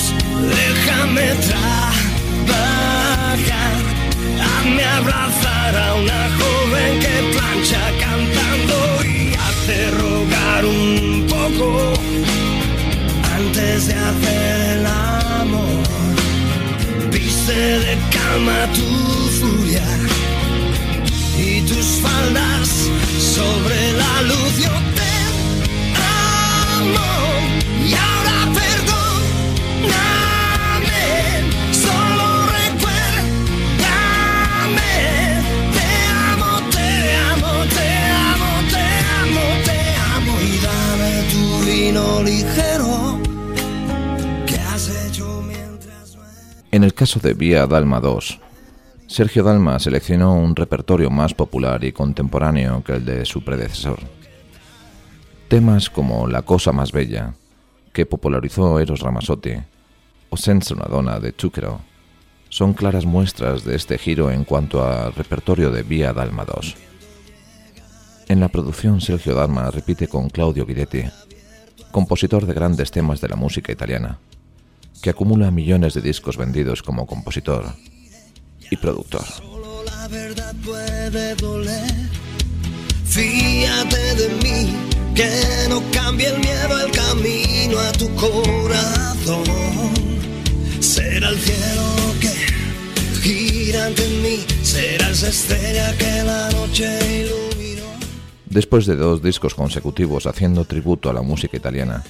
Déjame 0.55 1.27
trabajar. 1.49 1.77
Hazme 4.41 4.85
abrazar 4.85 5.16
a 5.75 5.95
una 5.95 6.29
joven 6.39 7.01
que 7.01 7.37
plancha 7.37 7.81
cantando 7.99 9.05
y 9.05 9.35
hace 9.35 9.91
rogar 9.91 10.65
un 10.65 11.27
poco 11.29 11.93
antes 13.35 13.89
de 13.89 13.95
hacer 13.95 14.79
el 14.79 14.87
amor. 14.87 15.85
Viste 17.11 17.53
de 17.53 17.99
calma 18.11 18.69
tu 18.75 18.87
furia 19.41 19.89
y 21.39 21.63
tus 21.63 21.87
faldas 22.01 22.69
sobre 23.19 23.86
caso 46.97 47.21
de 47.21 47.35
Vía 47.35 47.67
Dalma 47.67 48.01
2, 48.01 48.41
Sergio 49.07 49.45
Dalma 49.45 49.79
seleccionó 49.79 50.35
un 50.35 50.57
repertorio 50.57 51.11
más 51.11 51.35
popular 51.35 51.85
y 51.85 51.93
contemporáneo 51.93 52.83
que 52.83 52.95
el 52.95 53.05
de 53.05 53.27
su 53.27 53.45
predecesor. 53.45 53.99
Temas 55.49 55.91
como 55.91 56.27
La 56.27 56.41
cosa 56.41 56.73
más 56.73 56.93
bella, 56.93 57.35
que 57.93 58.07
popularizó 58.07 58.81
Eros 58.81 59.01
Ramazzotti, 59.01 59.53
o 60.31 60.39
Senza 60.39 60.75
una 60.75 60.87
donna 60.87 61.21
de 61.21 61.35
Zucchero, 61.39 61.81
son 62.49 62.73
claras 62.73 63.05
muestras 63.05 63.63
de 63.63 63.77
este 63.77 63.99
giro 63.99 64.31
en 64.31 64.45
cuanto 64.45 64.83
al 64.83 65.13
repertorio 65.13 65.71
de 65.71 65.83
Vía 65.83 66.15
Dalma 66.15 66.47
2. 66.47 66.77
En 68.29 68.41
la 68.41 68.49
producción 68.49 69.03
Sergio 69.03 69.35
Dalma 69.35 69.71
repite 69.71 70.09
con 70.09 70.31
Claudio 70.31 70.65
Guidetti, 70.65 71.05
compositor 71.91 72.47
de 72.47 72.55
grandes 72.55 72.91
temas 72.91 73.21
de 73.21 73.29
la 73.29 73.37
música 73.37 73.71
italiana, 73.71 74.19
que 75.07 75.11
acumula 75.11 75.53
millones 75.53 75.95
de 75.95 76.01
discos 76.01 76.37
vendidos 76.37 76.83
como 76.83 77.07
compositor 77.07 77.65
y 78.73 78.77
productor. 78.77 79.25
Solo 79.25 79.85
la 79.85 80.09
verdad 80.09 80.53
puede 80.65 81.37
doler. 81.37 81.95
Fíjate 83.05 84.15
de 84.17 84.29
mí, 84.43 84.75
que 85.15 85.31
no 85.69 85.81
cambie 85.93 86.27
el 86.27 86.41
miedo 86.41 86.81
el 86.85 86.91
camino 86.91 87.79
a 87.79 87.93
tu 87.93 88.13
corazón. 88.17 89.45
Será 90.81 91.29
el 91.29 91.39
cielo 91.39 91.85
que 92.21 92.33
gira 93.23 93.87
ante 93.87 94.09
mí, 94.09 94.45
será 94.65 95.11
esa 95.11 95.29
estrella 95.29 95.97
que 95.99 96.25
la 96.25 96.51
noche 96.51 97.27
iluminó. 97.27 97.87
Después 98.47 98.87
de 98.87 98.97
dos 98.97 99.23
discos 99.23 99.55
consecutivos 99.55 100.27
haciendo 100.27 100.65
tributo 100.65 101.09
a 101.09 101.13
la 101.13 101.23
música 101.23 101.57
italiana, 101.57 102.03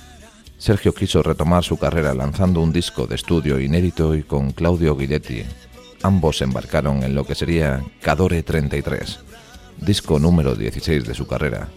Sergio 0.58 0.94
quiso 0.94 1.22
retomar 1.22 1.64
su 1.64 1.76
carrera 1.76 2.14
lanzando 2.14 2.60
un 2.60 2.72
disco 2.72 3.06
de 3.06 3.14
estudio 3.14 3.60
inédito 3.60 4.14
y 4.14 4.22
con 4.22 4.52
Claudio 4.52 4.96
Guidetti. 4.96 5.42
Ambos 6.02 6.40
embarcaron 6.40 7.02
en 7.02 7.14
lo 7.14 7.24
que 7.24 7.34
sería 7.34 7.82
Cadore 8.00 8.42
33, 8.42 9.20
disco 9.78 10.18
número 10.18 10.54
16 10.54 11.04
de 11.04 11.14
su 11.14 11.26
carrera, 11.26 11.68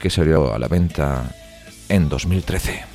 que 0.00 0.10
salió 0.10 0.54
a 0.54 0.58
la 0.58 0.68
venta 0.68 1.34
en 1.88 2.08
2013. 2.08 2.91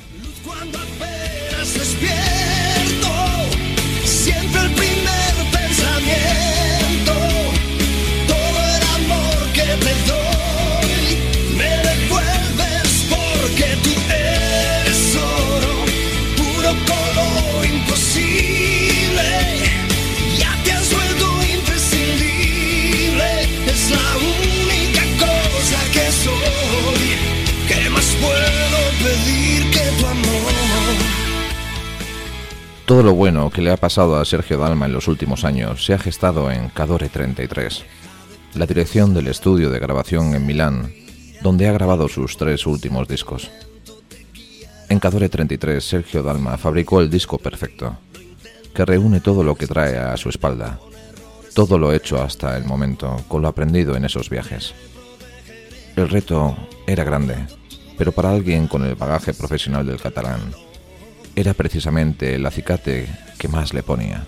Todo 32.88 33.02
lo 33.02 33.14
bueno 33.14 33.50
que 33.50 33.60
le 33.60 33.70
ha 33.70 33.76
pasado 33.76 34.16
a 34.16 34.24
Sergio 34.24 34.56
Dalma 34.56 34.86
en 34.86 34.94
los 34.94 35.08
últimos 35.08 35.44
años 35.44 35.84
se 35.84 35.92
ha 35.92 35.98
gestado 35.98 36.50
en 36.50 36.70
Cadore 36.70 37.10
33, 37.10 37.84
la 38.54 38.64
dirección 38.64 39.12
del 39.12 39.28
estudio 39.28 39.68
de 39.68 39.78
grabación 39.78 40.34
en 40.34 40.46
Milán, 40.46 40.90
donde 41.42 41.68
ha 41.68 41.72
grabado 41.72 42.08
sus 42.08 42.38
tres 42.38 42.66
últimos 42.66 43.06
discos. 43.06 43.50
En 44.88 45.00
Cadore 45.00 45.28
33, 45.28 45.84
Sergio 45.84 46.22
Dalma 46.22 46.56
fabricó 46.56 47.02
el 47.02 47.10
disco 47.10 47.36
perfecto, 47.36 47.98
que 48.72 48.86
reúne 48.86 49.20
todo 49.20 49.42
lo 49.42 49.54
que 49.54 49.66
trae 49.66 49.98
a 49.98 50.16
su 50.16 50.30
espalda, 50.30 50.80
todo 51.54 51.76
lo 51.76 51.92
hecho 51.92 52.22
hasta 52.22 52.56
el 52.56 52.64
momento, 52.64 53.22
con 53.28 53.42
lo 53.42 53.48
aprendido 53.48 53.96
en 53.96 54.06
esos 54.06 54.30
viajes. 54.30 54.72
El 55.94 56.08
reto 56.08 56.56
era 56.86 57.04
grande, 57.04 57.36
pero 57.98 58.12
para 58.12 58.30
alguien 58.30 58.66
con 58.66 58.82
el 58.86 58.94
bagaje 58.94 59.34
profesional 59.34 59.84
del 59.84 60.00
catalán, 60.00 60.40
era 61.38 61.54
precisamente 61.54 62.34
el 62.34 62.44
acicate 62.46 63.08
que 63.38 63.46
más 63.46 63.72
le 63.72 63.84
ponía. 63.84 64.24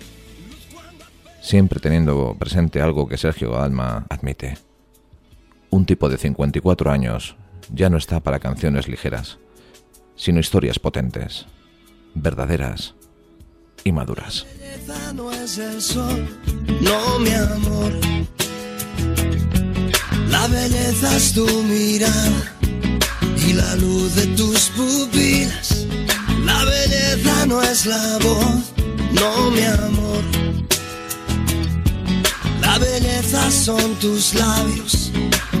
Siempre 1.41 1.81
teniendo 1.81 2.37
presente 2.39 2.81
algo 2.81 3.09
que 3.09 3.17
Sergio 3.17 3.51
Dalma 3.51 4.05
admite. 4.09 4.57
Un 5.69 5.85
tipo 5.85 6.07
de 6.07 6.17
54 6.17 6.89
años 6.89 7.35
ya 7.73 7.89
no 7.89 7.97
está 7.97 8.21
para 8.21 8.39
canciones 8.39 8.87
ligeras, 8.87 9.39
sino 10.15 10.39
historias 10.39 10.79
potentes, 10.79 11.47
verdaderas 12.13 12.95
y 13.83 13.91
maduras. 13.91 14.45
no 15.13 15.33
es 15.33 15.57
el 15.57 15.81
sol, 15.81 16.29
no 16.79 17.19
mi 17.19 17.33
amor. 17.33 17.91
La 20.29 20.47
belleza 20.47 21.17
es 21.17 21.33
tu 21.33 21.45
mirada 21.63 22.55
y 23.35 23.51
la 23.51 23.75
luz 23.75 24.15
de 24.15 24.27
tus 24.27 24.69
pupilas. 24.69 25.81
La 26.45 26.63
belleza 26.65 27.45
no 27.47 27.61
es 27.61 27.85
la 27.85 28.17
voz, 28.19 28.73
no 29.13 29.51
mi 29.51 29.63
amor. 29.63 30.23
La 32.61 32.77
belleza 32.77 33.51
son 33.51 33.95
tus 33.95 34.33
labios 34.33 35.11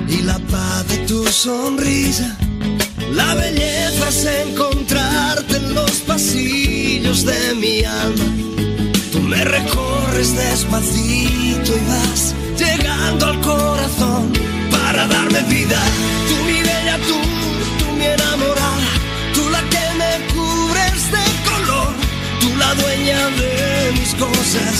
y 0.07 0.21
la 0.23 0.39
paz 0.39 0.87
de 0.87 0.97
tu 1.07 1.25
sonrisa. 1.27 2.37
La 3.13 3.35
belleza 3.35 4.09
es 4.09 4.25
encontrarte 4.47 5.57
en 5.57 5.73
los 5.73 5.91
pasillos 6.07 7.25
de 7.25 7.55
mi 7.55 7.83
alma. 7.83 8.25
Tú 9.11 9.19
me 9.19 9.43
recorres 9.43 10.35
despacito 10.35 11.71
y 11.75 11.81
vas 11.91 12.33
llegando 12.57 13.25
al 13.25 13.41
corazón 13.41 14.31
para 14.71 15.07
darme 15.07 15.41
vida. 15.49 15.79
Tú 16.27 16.35
mi 16.45 16.59
bella, 16.61 16.97
tú, 17.07 17.17
tú 17.79 17.91
mi 17.97 18.05
enamorada, 18.05 18.60
la 22.61 22.75
dueña 22.75 23.19
de 23.41 23.91
mis 23.97 24.13
cosas, 24.15 24.75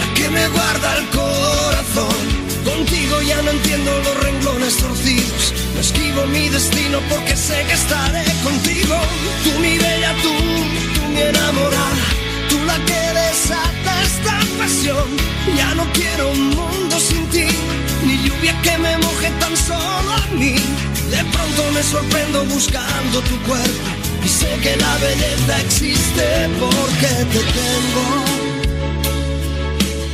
la 0.00 0.06
que 0.16 0.26
me 0.36 0.44
guarda 0.48 0.88
el 0.98 1.06
corazón. 1.20 2.20
Contigo 2.64 3.14
ya 3.22 3.40
no 3.42 3.50
entiendo 3.50 3.90
los 4.06 4.16
renglones 4.24 4.76
torcidos, 4.76 5.44
no 5.74 5.80
esquivo 5.80 6.20
mi 6.26 6.48
destino 6.48 6.98
porque 7.10 7.34
sé 7.36 7.58
que 7.68 7.74
estaré 7.82 8.24
contigo. 8.48 8.96
Tú 9.44 9.50
mi 9.64 9.74
bella, 9.84 10.12
tú, 10.24 10.32
tú 10.94 11.02
mi 11.14 11.22
enamorada, 11.32 12.06
tú 12.50 12.56
la 12.70 12.78
que 12.88 13.02
desata 13.20 13.92
esta 14.10 14.36
pasión. 14.58 15.08
Ya 15.58 15.74
no 15.78 15.84
quiero 15.98 16.30
un 16.36 16.42
mundo 16.58 16.94
sin 17.08 17.24
ti, 17.34 17.48
ni 18.06 18.14
lluvia 18.24 18.54
que 18.64 18.74
me 18.84 18.92
moje 18.98 19.28
tan 19.42 19.54
solo 19.56 20.10
a 20.22 20.26
mí. 20.40 20.54
De 21.14 21.22
pronto 21.34 21.60
me 21.74 21.82
sorprendo 21.82 22.44
buscando 22.44 23.16
tu 23.30 23.36
cuerpo 23.48 23.99
y 24.24 24.28
sé 24.28 24.48
que 24.62 24.76
la 24.76 24.96
belleza 24.98 25.60
existe 25.60 26.48
porque 26.58 27.10
te 27.32 27.40
tengo, 27.58 28.06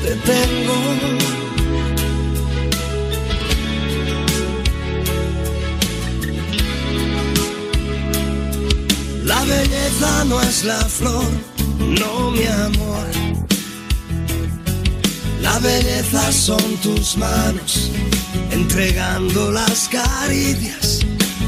te 0.02 0.12
tengo. 0.30 1.26
La 9.24 9.42
belleza 9.44 10.24
no 10.24 10.40
es 10.40 10.64
la 10.64 10.84
flor, 10.84 11.24
no 11.78 12.30
mi 12.30 12.46
amor. 12.46 13.06
La 15.40 15.58
belleza 15.58 16.32
son 16.32 16.76
tus 16.82 17.16
manos, 17.16 17.90
entregando 18.50 19.50
las 19.50 19.88
caricias. 19.88 21.05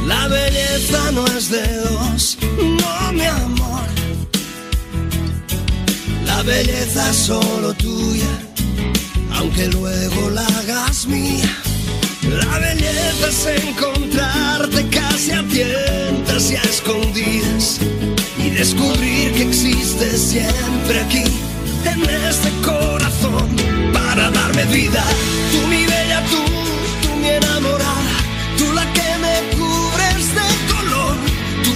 La 0.09 0.27
belleza 0.27 1.13
no 1.13 1.27
es 1.27 1.51
de 1.51 1.67
dos, 1.85 2.39
no 2.81 3.13
mi 3.13 3.27
amor. 3.27 3.87
La 6.25 6.43
belleza 6.43 7.11
es 7.11 7.17
solo 7.17 7.75
tuya, 7.75 8.33
aunque 9.35 9.69
luego 9.69 10.31
la 10.31 10.47
hagas 10.47 11.07
mía. 11.07 11.51
La 12.23 12.59
belleza 12.59 13.29
es 13.29 13.65
encontrarte 13.65 14.89
casi 14.89 15.33
a 15.33 15.43
tientas 15.47 16.51
y 16.53 16.57
a 16.57 16.63
escondidas 16.63 17.79
y 18.39 18.49
descubrir 18.49 19.35
que 19.35 19.43
existes 19.43 20.21
siempre 20.23 21.01
aquí 21.01 21.25
en 21.85 22.03
este 22.31 22.51
corazón 22.63 23.49
para 23.93 24.31
darme 24.31 24.65
vida. 24.65 25.05
Tú 25.53 25.67
mi 25.67 25.85
bella, 25.85 26.25
tú, 26.31 26.43
tú 27.03 27.17
mi 27.17 27.29
enamorada, 27.29 28.17
tú 28.57 28.73
la 28.73 28.91
que 28.95 29.09
me 29.23 29.57
tú 29.57 29.88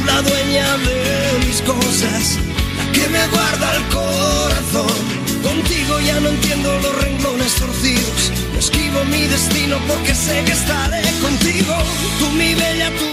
la 0.06 0.22
dueña 0.22 0.76
de 0.78 1.46
mis 1.46 1.60
cosas, 1.62 2.38
la 2.76 2.92
que 2.92 3.08
me 3.08 3.26
guarda 3.28 3.76
el 3.76 3.84
corazón. 3.88 5.22
Contigo 5.42 6.00
ya 6.06 6.20
no 6.20 6.28
entiendo 6.28 6.72
los 6.80 7.02
renglones 7.02 7.54
torcidos. 7.56 8.32
No 8.52 8.58
esquivo 8.58 9.04
mi 9.04 9.22
destino 9.26 9.78
porque 9.88 10.14
sé 10.14 10.42
que 10.44 10.52
estaré 10.52 11.02
contigo. 11.20 11.74
Tú 12.18 12.28
mi 12.30 12.54
bella, 12.54 12.90
tú, 12.90 13.06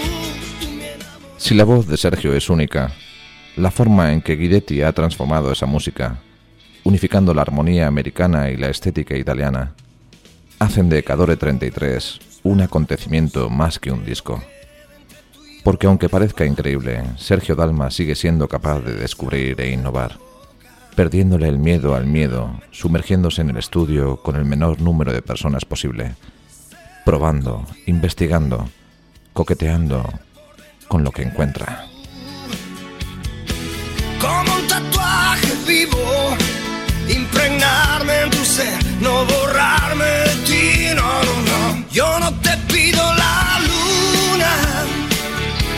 tú 0.60 0.70
mi. 0.70 0.84
Si 1.38 1.54
la 1.54 1.64
voz 1.64 1.86
de 1.86 1.96
Sergio 1.96 2.34
es 2.34 2.48
única, 2.48 2.92
la 3.56 3.70
forma 3.70 4.12
en 4.12 4.22
que 4.22 4.36
Guidetti 4.36 4.82
ha 4.82 4.92
transformado 4.92 5.52
esa 5.52 5.66
música, 5.66 6.20
unificando 6.84 7.34
la 7.34 7.42
armonía 7.42 7.86
americana 7.86 8.50
y 8.50 8.56
la 8.56 8.68
estética 8.68 9.16
italiana, 9.16 9.74
hacen 10.58 10.88
de 10.88 11.02
Cadore 11.02 11.36
33 11.36 12.20
un 12.42 12.60
acontecimiento 12.62 13.50
más 13.50 13.78
que 13.78 13.90
un 13.90 14.04
disco. 14.04 14.42
Porque 15.62 15.86
aunque 15.86 16.08
parezca 16.08 16.46
increíble, 16.46 17.02
Sergio 17.16 17.54
Dalma 17.54 17.90
sigue 17.90 18.14
siendo 18.14 18.48
capaz 18.48 18.80
de 18.80 18.94
descubrir 18.94 19.60
e 19.60 19.70
innovar, 19.70 20.18
perdiéndole 20.96 21.48
el 21.48 21.58
miedo 21.58 21.94
al 21.94 22.06
miedo, 22.06 22.58
sumergiéndose 22.70 23.42
en 23.42 23.50
el 23.50 23.58
estudio 23.58 24.16
con 24.22 24.36
el 24.36 24.44
menor 24.44 24.80
número 24.80 25.12
de 25.12 25.22
personas 25.22 25.64
posible, 25.64 26.14
probando, 27.04 27.66
investigando, 27.86 28.68
coqueteando 29.32 30.04
con 30.88 31.04
lo 31.04 31.10
que 31.10 31.22
encuentra. 31.22 31.86
como 34.20 34.54
un 34.54 34.66
tatuaje 34.66 35.52
vivo, 35.66 36.36
impregnarme 37.08 38.22
en 38.22 38.30
tu 38.30 38.44
ser, 38.44 38.78
no 39.00 39.24
borrarme 39.24 40.04
de 40.04 40.34
ti, 40.46 40.94
no, 40.94 41.22
no, 41.24 41.34
no. 41.50 41.84
Yo 41.90 42.18
no 42.20 42.32
te 42.40 42.56
pido 42.72 43.02
la 43.14 43.49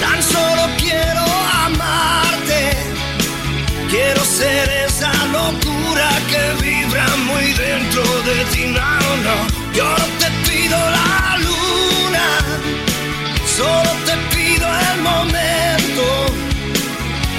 Tan 0.02 0.20
solo 0.20 0.62
quiero 0.78 1.24
amarte. 1.66 2.60
Quiero 3.88 4.24
ser 4.24 4.68
esa 4.86 5.12
locura 5.38 6.08
que 6.30 6.42
vibra 6.64 7.06
muy 7.28 7.46
dentro 7.52 8.02
de 8.28 8.38
ti. 8.52 8.62
No, 8.78 8.98
no. 9.26 9.36
Yo 9.78 9.88
no 10.00 10.06
te 10.20 10.28
pido 10.48 10.78
la 10.98 11.38
luna. 11.46 12.28
Solo 13.58 13.90
te 14.08 14.14
pido 14.34 14.66
el 14.90 15.02
momento 15.02 16.04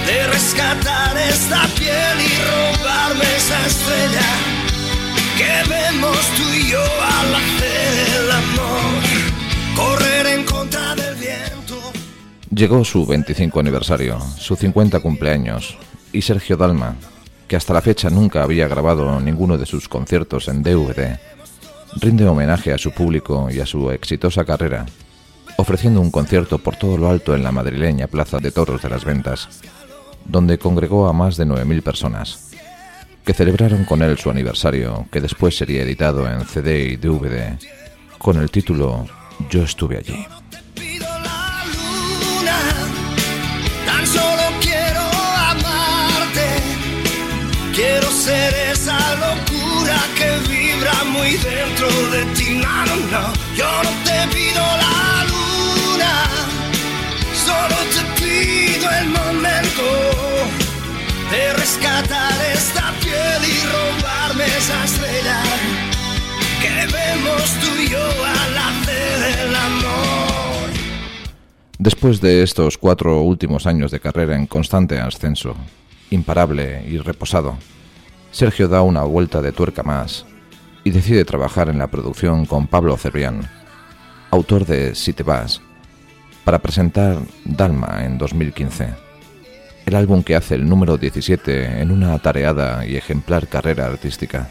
de 0.08 0.28
rescatar 0.28 1.18
esta 1.18 1.62
piel 1.78 2.16
y 2.30 2.34
robarme 2.52 3.26
esa 3.36 3.60
estrella 3.72 4.30
que 5.38 5.70
vemos 5.70 6.22
tú 6.38 6.46
y 6.54 6.72
yo 6.72 6.86
al 7.18 7.36
hacer 7.42 7.92
el 8.18 8.32
amor. 8.32 8.94
Correr 9.76 10.28
en 10.28 10.44
contra 10.46 10.96
del 10.96 11.16
viento. 11.16 11.63
Llegó 12.56 12.86
su 12.86 13.04
25 13.08 13.60
aniversario, 13.60 14.20
su 14.38 14.56
50 14.56 15.00
cumpleaños, 15.00 15.76
y 16.12 16.22
Sergio 16.22 16.56
Dalma, 16.56 16.96
que 17.48 17.56
hasta 17.56 17.74
la 17.74 17.82
fecha 17.82 18.12
nunca 18.12 18.44
había 18.44 18.68
grabado 18.68 19.20
ninguno 19.20 19.58
de 19.58 19.66
sus 19.66 19.90
conciertos 19.90 20.48
en 20.50 20.62
DVD, 20.62 21.18
rinde 21.96 22.28
homenaje 22.28 22.72
a 22.72 22.78
su 22.78 22.92
público 22.92 23.50
y 23.50 23.60
a 23.60 23.66
su 23.66 23.90
exitosa 23.90 24.46
carrera, 24.46 24.86
ofreciendo 25.58 26.00
un 26.00 26.12
concierto 26.12 26.60
por 26.60 26.76
todo 26.76 26.96
lo 26.96 27.10
alto 27.10 27.34
en 27.34 27.42
la 27.42 27.52
madrileña 27.52 28.06
Plaza 28.06 28.38
de 28.38 28.52
Toros 28.52 28.84
de 28.84 28.90
las 28.90 29.04
Ventas, 29.04 29.50
donde 30.24 30.60
congregó 30.60 31.08
a 31.08 31.14
más 31.14 31.38
de 31.38 31.48
9.000 31.48 31.82
personas, 31.82 32.52
que 33.26 33.34
celebraron 33.34 33.84
con 33.84 34.04
él 34.04 34.20
su 34.20 34.30
aniversario, 34.30 35.08
que 35.12 35.22
después 35.22 35.58
sería 35.58 35.82
editado 35.82 36.30
en 36.30 36.46
CD 36.46 36.84
y 36.84 36.98
DVD, 36.98 37.58
con 38.20 38.38
el 38.38 38.52
título 38.52 39.08
Yo 39.50 39.64
estuve 39.64 39.98
allí. 39.98 40.28
Solo 44.06 44.44
quiero 44.62 45.02
amarte. 45.52 46.48
Quiero 47.74 48.10
ser 48.12 48.54
esa 48.72 49.00
locura 49.16 49.98
que 50.18 50.30
vibra 50.50 50.94
muy 51.06 51.32
dentro 51.38 51.88
de 52.12 52.26
ti. 52.36 52.56
No, 52.56 52.86
no, 52.86 53.34
yo 53.56 53.84
no 53.84 53.92
te 54.04 54.28
pido 54.36 54.62
la 54.84 55.26
luna, 55.32 56.14
solo 57.46 57.78
te 57.94 58.22
pido 58.22 58.90
el 59.02 59.08
momento 59.10 59.84
de 61.32 61.54
rescatar 61.54 62.34
esta 62.54 62.94
piel 63.02 63.42
y 63.44 63.60
robarme 63.76 64.46
esa 64.46 64.84
estrella 64.86 65.42
que 66.62 66.76
vemos 66.94 67.44
tú 67.62 67.82
y 67.82 67.90
yo 67.90 68.06
al 68.26 68.58
hacer 68.58 69.40
el 69.40 69.56
amor. 69.56 70.33
Después 71.84 72.22
de 72.22 72.44
estos 72.44 72.78
cuatro 72.78 73.24
últimos 73.24 73.68
años 73.68 73.92
de 73.92 74.00
carrera 74.00 74.38
en 74.38 74.48
constante 74.48 75.02
ascenso, 75.02 75.54
imparable 76.12 76.86
y 76.88 76.98
reposado, 76.98 77.58
Sergio 78.32 78.70
da 78.70 78.82
una 78.84 79.04
vuelta 79.04 79.42
de 79.42 79.52
tuerca 79.52 79.84
más 79.84 80.26
y 80.86 80.92
decide 80.92 81.26
trabajar 81.26 81.68
en 81.68 81.80
la 81.80 81.88
producción 81.88 82.46
con 82.46 82.68
Pablo 82.68 82.96
Cebrián, 82.96 83.50
autor 84.32 84.66
de 84.66 84.96
Si 84.96 85.12
te 85.12 85.24
vas, 85.24 85.62
para 86.46 86.60
presentar 86.60 87.18
Dalma 87.44 88.06
en 88.06 88.18
2015, 88.18 88.88
el 89.86 89.96
álbum 89.96 90.24
que 90.24 90.38
hace 90.38 90.56
el 90.56 90.70
número 90.70 90.98
17 90.98 91.82
en 91.82 91.92
una 91.92 92.14
atareada 92.14 92.86
y 92.86 92.96
ejemplar 92.96 93.50
carrera 93.50 93.88
artística. 93.88 94.48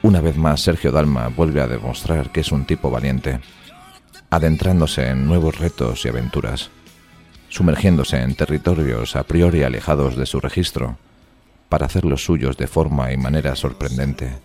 Una 0.00 0.22
vez 0.22 0.38
más, 0.38 0.62
Sergio 0.62 0.90
Dalma 0.90 1.28
vuelve 1.28 1.60
a 1.60 1.68
demostrar 1.68 2.32
que 2.32 2.40
es 2.40 2.50
un 2.50 2.64
tipo 2.64 2.90
valiente, 2.90 3.40
adentrándose 4.32 5.08
en 5.08 5.26
nuevos 5.26 5.58
retos 5.58 6.06
y 6.06 6.08
aventuras, 6.08 6.70
sumergiéndose 7.50 8.16
en 8.16 8.34
territorios 8.34 9.14
a 9.14 9.24
priori 9.24 9.62
alejados 9.62 10.16
de 10.16 10.24
su 10.24 10.40
registro, 10.40 10.96
para 11.68 11.84
hacer 11.84 12.06
los 12.06 12.24
suyos 12.24 12.56
de 12.56 12.66
forma 12.66 13.12
y 13.12 13.18
manera 13.18 13.54
sorprendente, 13.54 14.38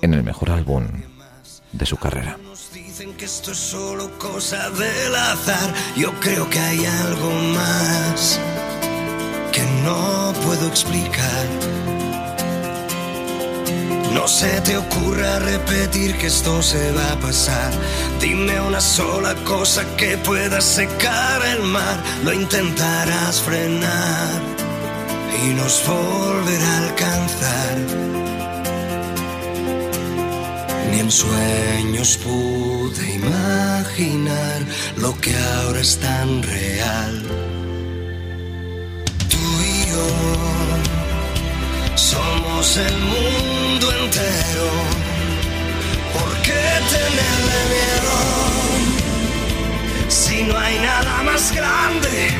en 0.00 0.14
el 0.14 0.22
mejor 0.22 0.50
álbum 0.50 0.86
de 1.72 1.84
su 1.84 1.98
carrera. 1.98 2.38
Dicen 2.72 3.12
que 3.18 3.26
esto 3.26 3.52
es 3.52 3.58
solo 3.58 4.10
cosa 4.18 4.70
del 4.70 5.14
azar. 5.14 5.74
Yo 5.94 6.10
creo 6.18 6.48
que 6.48 6.58
hay 6.58 6.86
algo 6.86 7.30
más 7.54 8.40
que 9.52 9.62
no 9.84 10.32
puedo 10.42 10.66
explicar. 10.68 11.95
No 14.16 14.26
se 14.26 14.62
te 14.62 14.78
ocurra 14.78 15.38
repetir 15.40 16.16
que 16.16 16.28
esto 16.28 16.62
se 16.62 16.90
va 16.92 17.12
a 17.12 17.20
pasar. 17.20 17.70
Dime 18.18 18.58
una 18.62 18.80
sola 18.80 19.34
cosa 19.44 19.84
que 19.98 20.16
pueda 20.16 20.62
secar 20.62 21.44
el 21.44 21.62
mar. 21.64 22.02
Lo 22.24 22.32
intentarás 22.32 23.42
frenar 23.42 24.40
y 25.44 25.48
nos 25.60 25.84
volverá 25.86 26.72
a 26.72 26.78
alcanzar. 26.86 27.76
Ni 30.90 31.00
en 31.00 31.10
sueños 31.10 32.18
pude 32.24 33.04
imaginar 33.20 34.60
lo 34.96 35.14
que 35.20 35.36
ahora 35.36 35.80
es 35.80 35.98
tan 35.98 36.42
real. 36.42 37.22
Tú 39.28 39.44
y 39.72 39.90
yo 39.90 40.06
somos 41.96 42.45
el 42.56 42.98
mundo 42.98 43.92
entero. 43.92 44.70
¿Por 46.14 46.30
qué 46.42 46.64
tenerle 46.90 47.58
miedo? 47.74 48.16
Si 50.08 50.42
no 50.44 50.58
hay 50.58 50.78
nada 50.78 51.22
más 51.22 51.52
grande, 51.52 52.30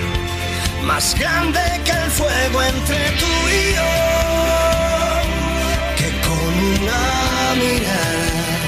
más 0.85 1.15
grande 1.19 1.61
que 1.85 1.93
el 1.93 2.11
fuego 2.11 2.63
entre 2.63 3.11
tú 3.21 3.33
y 3.61 3.75
yo 3.75 3.93
que 5.99 6.09
con 6.27 6.53
una 6.73 7.55
mirada 7.63 8.67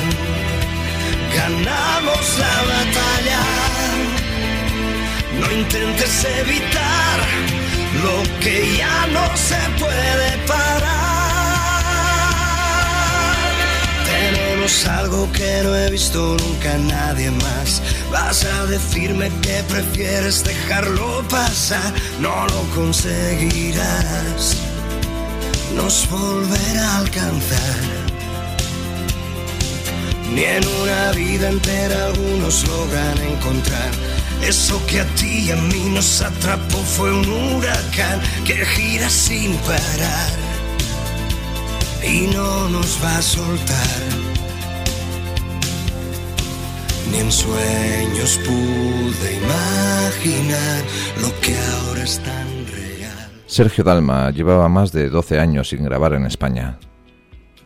ganamos 1.35 2.25
la 2.43 2.57
batalla. 2.73 3.43
No 5.41 5.47
intentes 5.51 6.27
evitar 6.43 7.19
lo 8.05 8.23
que 8.41 8.77
ya 8.77 9.07
no 9.07 9.25
se 9.35 9.61
puede 9.81 10.29
parar. 10.47 11.08
Algo 15.09 15.31
que 15.33 15.63
no 15.63 15.75
he 15.75 15.91
visto 15.91 16.37
nunca 16.37 16.77
nadie 16.79 17.31
más. 17.31 17.83
Vas 18.11 18.45
a 18.45 18.67
decirme 18.67 19.31
que 19.41 19.63
prefieres 19.69 20.45
dejarlo 20.45 21.27
pasar, 21.29 21.93
no 22.21 22.47
lo 22.47 22.63
conseguirás 22.75 24.57
nos 25.75 26.09
volverá 26.11 26.89
a 26.89 26.99
alcanzar. 26.99 27.79
Ni 30.35 30.43
en 30.45 30.67
una 30.83 31.13
vida 31.13 31.49
entera 31.49 32.07
algunos 32.07 32.67
logran 32.67 33.19
encontrar. 33.19 33.91
Eso 34.43 34.81
que 34.87 35.01
a 35.01 35.07
ti 35.15 35.47
y 35.47 35.51
a 35.51 35.57
mí 35.57 35.91
nos 35.91 36.21
atrapó 36.21 36.79
fue 36.79 37.13
un 37.13 37.29
huracán 37.29 38.21
que 38.45 38.65
gira 38.67 39.09
sin 39.09 39.55
parar 39.59 40.33
y 42.03 42.27
no 42.35 42.69
nos 42.69 42.99
va 43.03 43.19
a 43.19 43.23
soltar. 43.23 44.28
Ni 47.11 47.19
en 47.19 47.33
sueños 47.33 48.39
pude 48.45 49.37
imaginar 49.37 50.85
lo 51.21 51.29
que 51.41 51.57
ahora 51.59 52.03
es 52.03 52.19
tan 52.21 52.67
real. 52.67 53.31
Sergio 53.47 53.85
Dalma 53.85 54.31
llevaba 54.31 54.69
más 54.69 54.93
de 54.93 55.09
12 55.09 55.39
años 55.39 55.71
sin 55.71 55.85
grabar 55.85 56.13
en 56.15 56.27
España. 56.27 56.79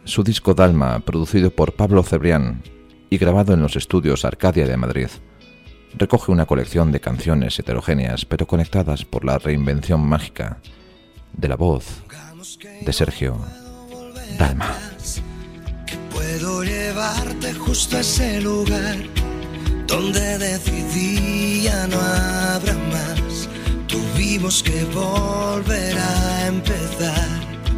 Su 0.05 0.23
disco 0.23 0.55
Dalma, 0.55 1.01
producido 1.01 1.51
por 1.51 1.75
Pablo 1.75 2.03
Cebrián 2.03 2.63
y 3.11 3.19
grabado 3.19 3.55
en 3.55 3.63
los 3.63 3.77
estudios 3.77 4.25
Arcadia 4.25 4.67
de 4.67 4.77
Madrid, 4.77 5.09
recoge 5.95 6.33
una 6.33 6.47
colección 6.47 6.93
de 6.93 7.01
canciones 7.01 7.59
heterogéneas 7.59 8.25
pero 8.25 8.47
conectadas 8.47 9.05
por 9.05 9.25
la 9.25 9.39
reinvención 9.39 10.01
mágica 10.01 10.59
de 11.33 11.49
la 11.49 11.57
voz 11.57 12.03
de 12.85 12.93
Sergio 12.93 13.39
Dalma. 14.39 14.75
Puedo 16.13 16.63
llevarte 16.63 17.55
justo 17.55 17.97
a 17.97 18.01
ese 18.01 18.41
lugar 18.41 18.97
donde 19.87 20.39
decidí 20.39 21.63
ya 21.63 21.87
no 21.87 22.01
habrá 22.01 22.75
más. 22.75 23.49
Tuvimos 23.87 24.63
que 24.63 24.85
volver 24.87 25.99
a 25.99 26.47
empezar. 26.47 27.29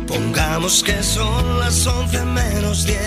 Pongamos 0.07 0.83
que 0.85 1.03
son 1.03 1.59
las 1.59 1.87
11 1.87 2.25
menos 2.25 2.87
10. 2.87 2.99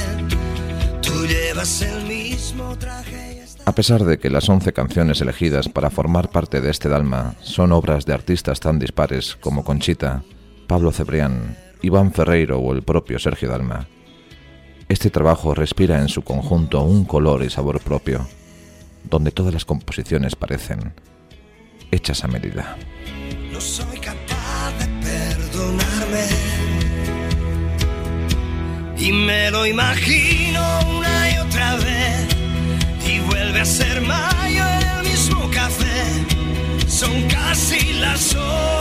Tú 1.01 1.25
llevas 1.25 1.81
el 1.81 2.03
mismo 2.03 2.77
traje 2.77 3.43
A 3.65 3.71
pesar 3.71 4.03
de 4.03 4.19
que 4.19 4.29
las 4.29 4.49
11 4.49 4.73
canciones 4.73 5.21
elegidas 5.21 5.69
para 5.69 5.89
formar 5.89 6.29
parte 6.29 6.59
de 6.59 6.69
este 6.69 6.89
Dalma 6.89 7.35
son 7.41 7.71
obras 7.71 8.05
de 8.05 8.13
artistas 8.13 8.59
tan 8.59 8.77
dispares 8.77 9.37
como 9.37 9.63
Conchita, 9.63 10.23
Pablo 10.67 10.91
Cebrián, 10.91 11.55
Iván 11.81 12.11
Ferreiro 12.11 12.59
o 12.59 12.73
el 12.73 12.81
propio 12.81 13.19
Sergio 13.19 13.49
Dalma, 13.49 13.87
este 14.89 15.09
trabajo 15.09 15.53
respira 15.53 15.99
en 15.99 16.07
su 16.07 16.21
conjunto 16.21 16.81
un 16.81 17.03
color 17.05 17.43
y 17.43 17.49
sabor 17.49 17.81
propio, 17.81 18.27
donde 19.03 19.31
todas 19.31 19.53
las 19.53 19.65
composiciones 19.65 20.35
parecen 20.35 20.93
hechas 21.91 22.23
a 22.23 22.27
medida. 22.27 22.77
No 23.51 23.59
soy 23.59 23.99
capaz 23.99 24.71
de 24.79 24.87
perdonarme 25.05 26.27
y 28.97 29.11
me 29.11 29.51
lo 29.51 29.65
imagino 29.65 30.61
una 30.97 31.31
y 31.31 31.37
otra 31.37 31.75
vez 31.75 32.27
y 33.05 33.19
vuelve 33.19 33.61
a 33.61 33.65
ser 33.65 34.01
mayo 34.01 34.63
el 34.79 35.09
mismo 35.09 35.49
café. 35.51 36.87
Son 36.87 37.27
casi 37.27 37.93
las 37.93 38.35
once 38.35 38.76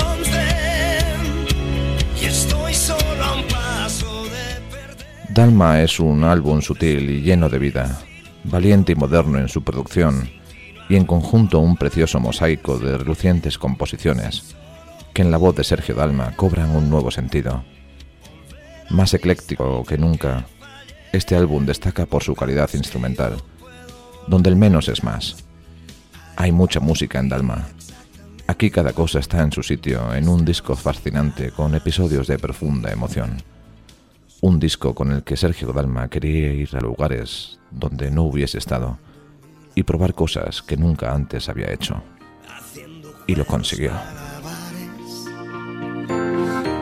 Dalma 5.36 5.82
es 5.82 6.00
un 6.00 6.24
álbum 6.24 6.62
sutil 6.62 7.10
y 7.10 7.20
lleno 7.20 7.50
de 7.50 7.58
vida, 7.58 8.00
valiente 8.44 8.92
y 8.92 8.94
moderno 8.94 9.38
en 9.38 9.50
su 9.50 9.62
producción 9.62 10.30
y 10.88 10.96
en 10.96 11.04
conjunto 11.04 11.58
un 11.58 11.76
precioso 11.76 12.18
mosaico 12.18 12.78
de 12.78 12.96
relucientes 12.96 13.58
composiciones 13.58 14.56
que 15.12 15.20
en 15.20 15.30
la 15.30 15.36
voz 15.36 15.54
de 15.54 15.62
Sergio 15.62 15.94
Dalma 15.94 16.34
cobran 16.36 16.74
un 16.74 16.88
nuevo 16.88 17.10
sentido. 17.10 17.64
Más 18.88 19.12
ecléctico 19.12 19.84
que 19.84 19.98
nunca, 19.98 20.46
este 21.12 21.36
álbum 21.36 21.66
destaca 21.66 22.06
por 22.06 22.22
su 22.22 22.34
calidad 22.34 22.70
instrumental, 22.72 23.34
donde 24.26 24.48
el 24.48 24.56
menos 24.56 24.88
es 24.88 25.04
más. 25.04 25.44
Hay 26.36 26.50
mucha 26.50 26.80
música 26.80 27.18
en 27.18 27.28
Dalma. 27.28 27.68
Aquí 28.46 28.70
cada 28.70 28.94
cosa 28.94 29.18
está 29.18 29.42
en 29.42 29.52
su 29.52 29.62
sitio, 29.62 30.14
en 30.14 30.30
un 30.30 30.46
disco 30.46 30.74
fascinante 30.76 31.50
con 31.50 31.74
episodios 31.74 32.26
de 32.26 32.38
profunda 32.38 32.90
emoción. 32.90 33.36
Un 34.40 34.60
disco 34.60 34.94
con 34.94 35.12
el 35.12 35.22
que 35.22 35.36
Sergio 35.36 35.72
Dalma 35.72 36.08
quería 36.08 36.52
ir 36.52 36.76
a 36.76 36.80
lugares 36.80 37.58
donde 37.70 38.10
no 38.10 38.22
hubiese 38.24 38.58
estado 38.58 38.98
y 39.74 39.82
probar 39.82 40.14
cosas 40.14 40.62
que 40.62 40.76
nunca 40.76 41.12
antes 41.12 41.48
había 41.48 41.72
hecho. 41.72 42.02
Y 43.26 43.34
lo 43.34 43.44
consiguió. 43.44 43.92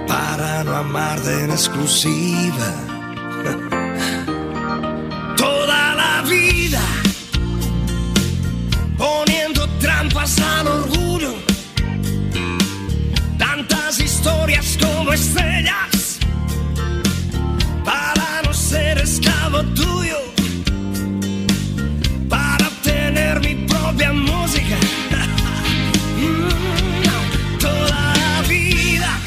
para 0.07 0.65
no 0.65 0.75
amarte 0.77 1.45
en 1.45 1.51
exclusiva. 1.51 2.69
Toda 5.37 5.95
la 5.95 6.23
vida 6.29 6.83
poniendo 8.99 9.69
trampas 9.79 10.39
al 10.41 10.67
orgullo. 10.67 11.35
Tantas 13.39 14.01
historias 14.01 14.79
como 14.81 15.13
estrellas 15.13 15.94
ser 18.55 18.99
esclavo 18.99 19.63
tuyo. 19.75 20.17
Para 22.29 22.69
obtener 22.69 23.41
mi 23.41 23.55
propia 23.67 24.13
música. 24.13 24.77
Toda 27.59 28.15
la 28.17 28.43
vida 28.49 29.19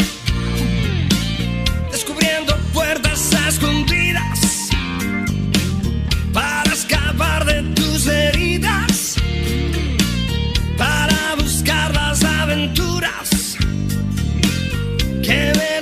descubriendo 1.92 2.56
puertas 2.74 3.34
escondidas 3.48 4.70
para 6.34 6.74
escapar 6.74 7.46
de 7.46 7.64
tus 7.74 8.08
heridas, 8.08 9.16
para 10.78 11.36
buscar 11.36 11.94
las 11.94 12.24
aventuras 12.24 13.58
que 15.24 15.54
me 15.58 15.77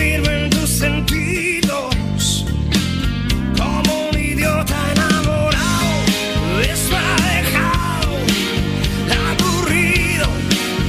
en 0.00 0.50
tus 0.50 0.68
sentidos 0.70 2.44
como 3.56 4.08
un 4.10 4.18
idiota 4.18 4.92
enamorado 4.92 6.60
eso 6.60 6.96
ha 6.96 7.16
dejado 7.34 8.16
aburrido 9.30 10.26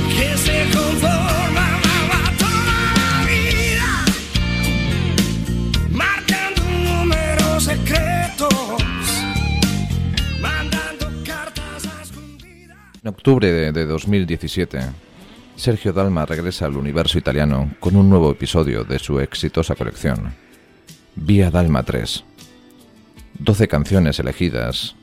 que 0.10 0.38
se 0.38 0.66
conforma 0.76 1.68
toda 2.40 2.80
la 2.96 3.26
vida 3.28 4.06
marcando 5.92 6.62
números 6.64 7.64
secretos 7.64 8.54
mandando 10.42 11.12
cartas 11.24 11.86
a 11.86 12.02
escondidas. 12.02 12.78
En 13.04 13.10
octubre 13.10 13.72
de 13.72 13.86
2017, 13.86 14.80
Sergio 15.56 15.94
Dalma 15.94 16.26
regresa 16.26 16.66
al 16.66 16.76
universo 16.76 17.18
italiano 17.18 17.76
con 17.80 17.96
un 17.96 18.10
nuevo 18.10 18.30
episodio 18.30 18.84
de 18.84 19.00
su 19.00 19.20
exitosa 19.20 19.76
colección, 19.76 20.36
Vía 21.16 21.50
Dalma 21.50 21.84
3. 21.84 22.24
12 23.40 23.68
canciones 23.68 24.20
elegidas, 24.20 24.96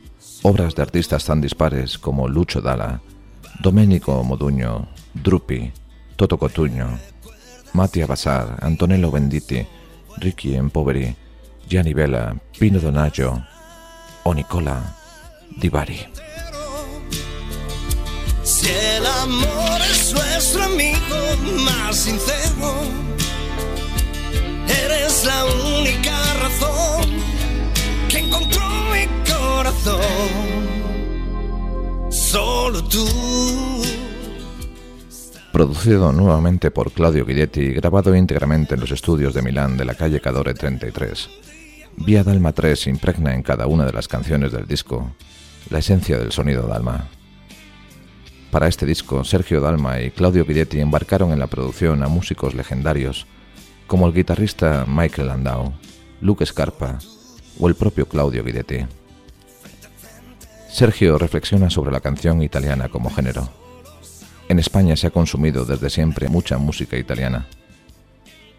obras 0.43 0.75
de 0.75 0.83
artistas 0.83 1.25
tan 1.25 1.41
dispares 1.41 1.99
como 1.99 2.29
Lucio 2.29 2.61
Dalla, 2.61 3.01
Domenico 3.61 4.23
Moduño, 4.23 4.89
Drupi, 5.15 5.73
Toto 6.17 6.39
Cotugno, 6.39 6.99
Mattia 7.73 8.07
Basar, 8.07 8.59
Antonello 8.61 9.11
Venditti, 9.11 9.67
Ricky 10.19 10.55
Empoveri, 10.55 11.17
Gianni 11.67 11.95
Vella, 11.95 12.37
Pino 12.59 12.79
Donaggio 12.79 13.43
o 14.25 14.33
Nicola 14.35 14.95
Di 15.49 15.71
Bari. 15.71 16.32
Si 18.45 18.69
el 18.69 19.07
amor 19.07 19.81
es 19.89 20.13
nuestro 20.13 20.65
amigo 20.65 21.17
más 21.65 21.97
sincero, 21.97 22.75
eres 24.67 25.25
la 25.25 25.45
única 25.79 26.35
razón 26.41 27.07
que 28.09 28.19
encontró 28.19 28.63
mi 28.93 29.07
corazón. 29.33 30.01
Solo 32.11 32.83
tú. 32.85 33.07
Producido 35.53 36.11
nuevamente 36.13 36.73
por 36.73 36.91
Claudio 36.91 37.25
Guidetti 37.25 37.61
y 37.61 37.73
grabado 37.75 38.15
íntegramente 38.17 38.75
en 38.75 38.81
los 38.81 38.91
estudios 38.91 39.35
de 39.35 39.43
Milán 39.43 39.77
de 39.77 39.85
la 39.85 39.95
calle 39.95 40.21
Cadore 40.21 40.55
33. 40.55 41.31
Vía 41.99 42.25
Dalma 42.25 42.53
3 42.53 42.89
impregna 42.89 43.35
en 43.35 43.43
cada 43.43 43.67
una 43.67 43.85
de 43.85 43.93
las 43.93 44.09
canciones 44.09 44.51
del 44.51 44.67
disco 44.67 45.13
la 45.71 45.79
esencia 45.79 46.19
del 46.19 46.33
sonido 46.33 46.67
Dalma. 46.67 47.09
Para 48.53 48.69
este 48.69 48.85
disco, 48.85 49.25
Sergio 49.25 49.63
Dalma 49.63 50.03
y 50.03 50.11
Claudio 50.11 50.45
Guidetti 50.45 50.79
embarcaron 50.79 51.33
en 51.33 51.39
la 51.39 51.47
producción 51.47 52.03
a 52.03 52.09
músicos 52.09 52.55
legendarios 52.55 53.27
como 53.87 54.07
el 54.07 54.13
guitarrista 54.13 54.85
Michael 54.87 55.29
Landau, 55.29 55.73
Luke 56.21 56.45
Scarpa 56.45 56.99
o 57.59 57.67
el 57.67 57.75
propio 57.75 58.07
Claudio 58.07 58.45
Guidetti. 58.45 58.85
Sergio 60.69 61.17
reflexiona 61.17 61.71
sobre 61.71 61.93
la 61.93 62.01
canción 62.01 62.43
italiana 62.43 62.91
como 62.91 63.09
género. 63.09 63.49
En 64.51 64.59
España 64.59 64.97
se 64.97 65.07
ha 65.07 65.11
consumido 65.11 65.65
desde 65.65 65.89
siempre 65.89 66.29
mucha 66.29 66.59
música 66.59 66.99
italiana. 66.99 67.47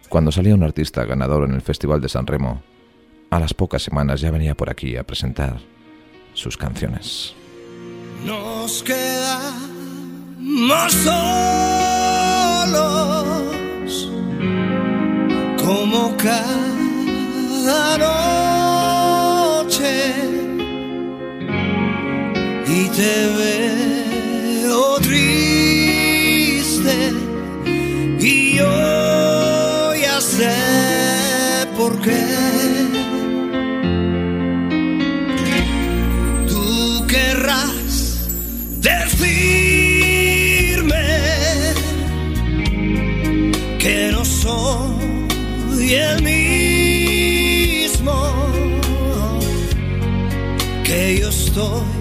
Cuando 0.08 0.32
salía 0.32 0.56
un 0.56 0.64
artista 0.64 1.04
ganador 1.04 1.44
en 1.44 1.54
el 1.54 1.62
Festival 1.62 2.00
de 2.00 2.08
San 2.08 2.26
Remo, 2.26 2.62
a 3.30 3.38
las 3.38 3.54
pocas 3.54 3.84
semanas 3.84 4.20
ya 4.20 4.32
venía 4.32 4.56
por 4.56 4.70
aquí 4.70 4.96
a 4.96 5.04
presentar 5.04 5.60
sus 6.32 6.56
canciones. 6.56 7.36
Nos 8.24 8.82
quedamos 10.44 10.92
solos 12.68 12.92
como 15.64 16.14
cada 16.16 17.98
noche 19.58 19.92
y 22.66 22.88
te 22.88 23.26
veo 23.38 24.98
triste 25.00 26.96
y 28.20 28.56
yo 28.56 29.94
ya 29.94 30.20
sé 30.20 30.54
por 31.76 32.00
qué. 32.00 32.33
Soy 45.84 45.94
el 45.94 46.22
mismo, 46.22 47.92
que 50.84 51.18
yo 51.20 51.28
estoy 51.28 51.93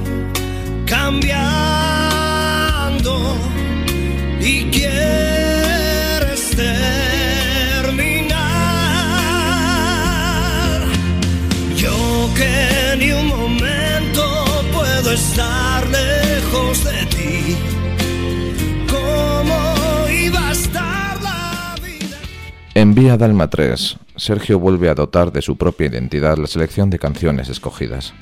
Vía 22.95 23.17
Dalma 23.17 23.49
3, 23.49 23.97
Sergio 24.17 24.59
vuelve 24.59 24.87
a 24.87 24.93
dotar 24.93 25.31
de 25.31 25.41
su 25.41 25.57
propia 25.57 25.87
identidad 25.87 26.37
la 26.37 26.45
selección 26.45 26.91
de 26.91 26.99
canciones 26.99 27.49
escogidas. 27.49 28.13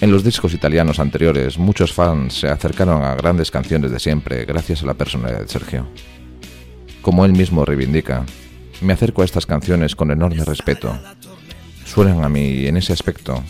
En 0.00 0.10
los 0.10 0.24
discos 0.24 0.54
italianos 0.54 0.98
anteriores, 0.98 1.58
muchos 1.58 1.92
fans 1.92 2.32
se 2.32 2.48
acercaron 2.48 3.04
a 3.04 3.14
grandes 3.14 3.50
canciones 3.50 3.90
de 3.90 4.00
siempre 4.00 4.46
gracias 4.46 4.82
a 4.82 4.86
la 4.86 4.94
personalidad 4.94 5.40
de 5.40 5.48
Sergio. 5.48 5.86
Como 7.02 7.26
él 7.26 7.32
mismo 7.32 7.66
reivindica, 7.66 8.24
me 8.80 8.94
acerco 8.94 9.20
a 9.20 9.26
estas 9.26 9.44
canciones 9.44 9.94
con 9.94 10.10
enorme 10.10 10.46
respeto. 10.46 10.98
Suenan 11.84 12.24
a 12.24 12.30
mí 12.30 12.46
y 12.46 12.68
en 12.68 12.78
ese 12.78 12.94
aspecto, 12.94 13.44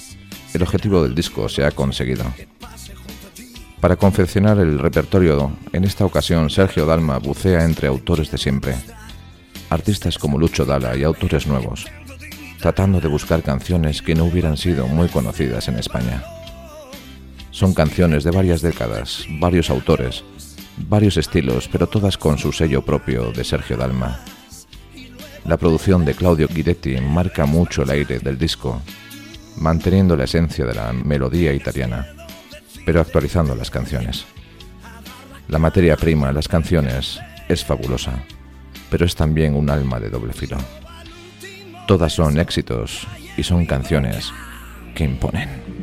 el 0.52 0.62
objetivo 0.62 1.00
del 1.04 1.14
disco 1.14 1.48
se 1.48 1.64
ha 1.64 1.70
conseguido. 1.70 2.24
Para 3.80 3.94
confeccionar 3.94 4.58
el 4.58 4.80
repertorio, 4.80 5.52
en 5.72 5.84
esta 5.84 6.04
ocasión 6.04 6.50
Sergio 6.50 6.86
Dalma 6.86 7.18
bucea 7.18 7.64
entre 7.64 7.86
autores 7.86 8.32
de 8.32 8.38
siempre 8.38 8.74
artistas 9.72 10.18
como 10.18 10.38
Lucho 10.38 10.64
Dalla 10.64 10.96
y 10.96 11.02
autores 11.02 11.46
nuevos, 11.46 11.86
tratando 12.60 13.00
de 13.00 13.08
buscar 13.08 13.42
canciones 13.42 14.02
que 14.02 14.14
no 14.14 14.24
hubieran 14.24 14.56
sido 14.56 14.86
muy 14.86 15.08
conocidas 15.08 15.68
en 15.68 15.78
España. 15.78 16.22
Son 17.50 17.74
canciones 17.74 18.24
de 18.24 18.30
varias 18.30 18.62
décadas, 18.62 19.24
varios 19.40 19.70
autores, 19.70 20.24
varios 20.88 21.16
estilos, 21.16 21.68
pero 21.70 21.86
todas 21.86 22.16
con 22.16 22.38
su 22.38 22.52
sello 22.52 22.82
propio 22.82 23.32
de 23.32 23.44
Sergio 23.44 23.76
Dalma. 23.76 24.20
La 25.44 25.56
producción 25.56 26.04
de 26.04 26.14
Claudio 26.14 26.48
Guidetti 26.48 27.00
marca 27.00 27.46
mucho 27.46 27.82
el 27.82 27.90
aire 27.90 28.20
del 28.20 28.38
disco, 28.38 28.80
manteniendo 29.56 30.16
la 30.16 30.24
esencia 30.24 30.64
de 30.64 30.74
la 30.74 30.92
melodía 30.92 31.52
italiana, 31.52 32.06
pero 32.86 33.00
actualizando 33.00 33.54
las 33.54 33.70
canciones. 33.70 34.24
La 35.48 35.58
materia 35.58 35.96
prima, 35.96 36.32
las 36.32 36.48
canciones, 36.48 37.18
es 37.48 37.64
fabulosa 37.64 38.22
pero 38.92 39.06
es 39.06 39.16
también 39.16 39.54
un 39.54 39.70
alma 39.70 39.98
de 39.98 40.10
doble 40.10 40.34
filo. 40.34 40.58
Todas 41.86 42.12
son 42.12 42.38
éxitos 42.38 43.08
y 43.38 43.42
son 43.42 43.64
canciones 43.64 44.30
que 44.94 45.04
imponen. 45.04 45.81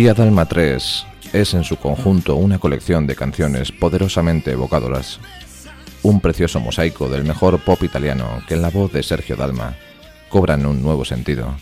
Vía 0.00 0.14
Dalma 0.14 0.46
3 0.46 1.06
es 1.34 1.52
en 1.52 1.62
su 1.62 1.76
conjunto 1.76 2.36
una 2.36 2.58
colección 2.58 3.06
de 3.06 3.14
canciones 3.14 3.70
poderosamente 3.70 4.50
evocadoras, 4.50 5.20
un 6.02 6.20
precioso 6.22 6.58
mosaico 6.58 7.10
del 7.10 7.22
mejor 7.22 7.62
pop 7.62 7.82
italiano 7.82 8.40
que 8.48 8.54
en 8.54 8.62
la 8.62 8.70
voz 8.70 8.90
de 8.94 9.02
Sergio 9.02 9.36
Dalma 9.36 9.76
cobran 10.30 10.64
un 10.64 10.82
nuevo 10.82 11.04
sentido, 11.04 11.54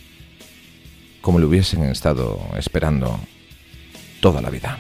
como 1.20 1.40
lo 1.40 1.48
hubiesen 1.48 1.82
estado 1.82 2.38
esperando 2.56 3.18
toda 4.20 4.40
la 4.40 4.50
vida. 4.50 4.78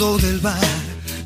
Del 0.00 0.40
bar. 0.40 0.58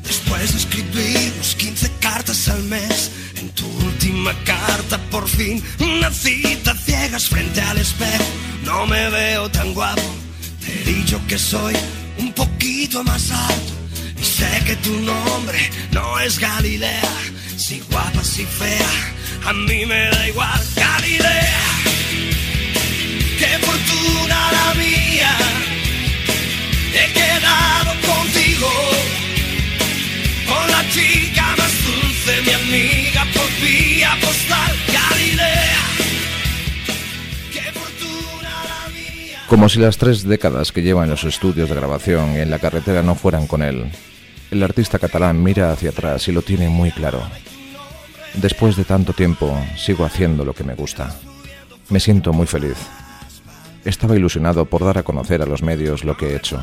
Después 0.03 0.51
de 0.51 0.57
escribirnos 0.57 1.55
15 1.55 1.91
cartas 2.01 2.49
al 2.49 2.61
mes. 2.63 3.09
En 3.37 3.49
tu 3.51 3.65
última 3.85 4.33
carta 4.43 4.97
por 5.11 5.27
fin 5.27 5.63
Una 5.79 6.11
cita 6.11 6.75
ciegas 6.75 7.29
frente 7.29 7.61
al 7.61 7.77
espejo. 7.77 8.25
No 8.65 8.85
me 8.85 9.09
veo 9.09 9.49
tan 9.49 9.73
guapo 9.73 10.01
Te 10.59 10.73
he 10.73 10.93
dicho 10.93 11.21
que 11.27 11.37
soy 11.37 11.73
un 12.17 12.33
poquito 12.33 13.01
más 13.05 13.31
alto. 13.31 13.73
Y 14.19 14.25
sé 14.25 14.49
que 14.65 14.75
tu 14.75 14.91
nombre 14.99 15.69
no 15.91 16.19
es 16.19 16.37
Galilea. 16.37 17.13
Si 17.55 17.79
guapa, 17.89 18.23
si 18.25 18.45
fea 18.45 19.13
A 19.45 19.53
mí 19.53 19.85
me 19.85 20.09
da 20.09 20.27
igual. 20.27 20.61
Galilea 20.75 21.14
Como 39.47 39.69
si 39.69 39.79
las 39.79 39.97
tres 39.97 40.23
décadas 40.23 40.71
que 40.71 40.81
lleva 40.81 41.03
en 41.03 41.11
los 41.11 41.23
estudios 41.23 41.69
de 41.69 41.75
grabación 41.75 42.35
y 42.35 42.39
en 42.39 42.49
la 42.49 42.57
carretera 42.57 43.03
no 43.03 43.13
fueran 43.13 43.45
con 43.45 43.61
él, 43.61 43.91
el 44.49 44.63
artista 44.63 44.97
catalán 44.97 45.41
mira 45.43 45.71
hacia 45.71 45.91
atrás 45.91 46.27
y 46.27 46.31
lo 46.31 46.41
tiene 46.41 46.67
muy 46.67 46.91
claro. 46.91 47.21
Después 48.33 48.75
de 48.75 48.85
tanto 48.85 49.13
tiempo, 49.13 49.55
sigo 49.77 50.03
haciendo 50.03 50.43
lo 50.45 50.53
que 50.53 50.63
me 50.63 50.73
gusta. 50.73 51.15
Me 51.89 51.99
siento 51.99 52.33
muy 52.33 52.47
feliz. 52.47 52.75
Estaba 53.85 54.15
ilusionado 54.15 54.65
por 54.65 54.83
dar 54.83 54.97
a 54.97 55.03
conocer 55.03 55.43
a 55.43 55.45
los 55.45 55.61
medios 55.61 56.03
lo 56.03 56.17
que 56.17 56.29
he 56.29 56.35
hecho. 56.35 56.59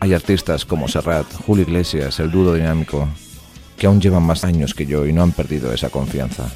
Hay 0.00 0.12
artistas 0.12 0.66
como 0.66 0.86
Serrat, 0.86 1.26
Julio 1.46 1.64
Iglesias, 1.64 2.20
el 2.20 2.30
Dudo 2.30 2.52
Dinámico, 2.52 3.08
que 3.78 3.86
aún 3.86 4.02
llevan 4.02 4.22
más 4.22 4.44
años 4.44 4.74
que 4.74 4.84
yo 4.84 5.06
y 5.06 5.14
no 5.14 5.22
han 5.22 5.32
perdido 5.32 5.72
esa 5.72 5.88
confianza. 5.88 6.52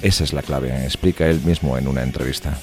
Esa 0.00 0.24
es 0.24 0.32
la 0.32 0.42
clave, 0.42 0.84
explica 0.84 1.26
él 1.26 1.42
mismo 1.42 1.76
en 1.76 1.88
una 1.88 2.02
entrevista. 2.02 2.58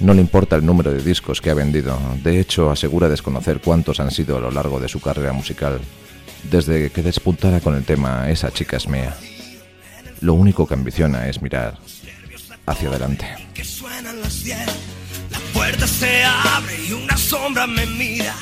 No 0.00 0.14
le 0.14 0.20
importa 0.20 0.54
el 0.54 0.64
número 0.64 0.92
de 0.92 1.02
discos 1.02 1.40
que 1.40 1.50
ha 1.50 1.54
vendido, 1.54 1.98
de 2.22 2.38
hecho 2.38 2.70
asegura 2.70 3.08
desconocer 3.08 3.60
cuántos 3.60 3.98
han 3.98 4.12
sido 4.12 4.36
a 4.36 4.40
lo 4.40 4.50
largo 4.52 4.78
de 4.78 4.88
su 4.88 5.00
carrera 5.00 5.32
musical, 5.32 5.80
desde 6.44 6.90
que 6.90 7.02
despuntara 7.02 7.60
con 7.60 7.74
el 7.74 7.84
tema 7.84 8.30
Esa 8.30 8.52
chica 8.52 8.76
es 8.76 8.88
mía. 8.88 9.16
Lo 10.20 10.34
único 10.34 10.66
que 10.66 10.74
ambiciona 10.74 11.28
es 11.28 11.42
mirar 11.42 11.78
hacia 12.66 12.88
adelante. 12.88 13.26
Que 13.54 13.64
suenan 13.64 14.20
las 14.20 14.44
10, 14.44 14.58
la 15.32 15.38
puerta 15.52 15.86
se 15.86 16.22
abre 16.22 16.74
y 16.88 16.92
una 16.92 17.16
sombra 17.16 17.66
me 17.66 17.84
mira. 17.86 18.34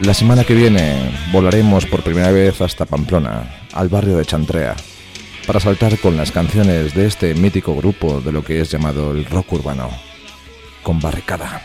La 0.00 0.12
semana 0.12 0.44
que 0.44 0.54
viene 0.54 1.14
volaremos 1.32 1.86
por 1.86 2.02
primera 2.02 2.30
vez 2.30 2.60
hasta 2.60 2.84
Pamplona, 2.84 3.66
al 3.72 3.88
barrio 3.88 4.18
de 4.18 4.26
Chantrea, 4.26 4.76
para 5.46 5.60
saltar 5.60 5.98
con 5.98 6.16
las 6.16 6.30
canciones 6.30 6.94
de 6.94 7.06
este 7.06 7.34
mítico 7.34 7.74
grupo 7.74 8.20
de 8.20 8.32
lo 8.32 8.44
que 8.44 8.60
es 8.60 8.70
llamado 8.70 9.12
el 9.12 9.24
rock 9.24 9.52
urbano, 9.52 9.90
con 10.82 11.00
barricada. 11.00 11.62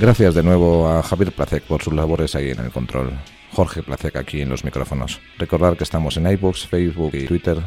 Gracias 0.00 0.32
de 0.36 0.44
nuevo 0.44 0.88
a 0.88 1.02
Javier 1.02 1.32
Placek 1.32 1.64
por 1.64 1.82
sus 1.82 1.92
labores 1.92 2.36
ahí 2.36 2.50
en 2.50 2.60
el 2.60 2.70
control. 2.70 3.10
Jorge 3.50 3.82
Placek 3.82 4.14
aquí 4.14 4.40
en 4.40 4.48
los 4.48 4.64
micrófonos. 4.64 5.20
Recordad 5.38 5.76
que 5.76 5.82
estamos 5.82 6.16
en 6.16 6.30
iBooks, 6.30 6.68
Facebook 6.68 7.10
y 7.14 7.26
Twitter 7.26 7.58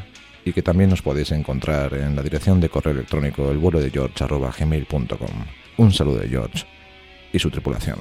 y 0.46 0.54
que 0.54 0.62
también 0.62 0.90
nos 0.90 1.02
podéis 1.02 1.32
encontrar 1.34 1.94
en 1.94 2.16
la 2.16 2.24
dirección 2.24 2.62
de 2.62 2.70
correo 2.70 2.94
electrónico 2.94 3.52
el 3.52 3.58
vuelo 3.58 3.82
de 3.82 3.90
George 3.92 4.16
Un 5.82 5.92
saludo 5.92 6.20
de 6.20 6.30
George 6.30 6.64
y 7.34 7.40
su 7.40 7.50
tripulación. 7.50 7.98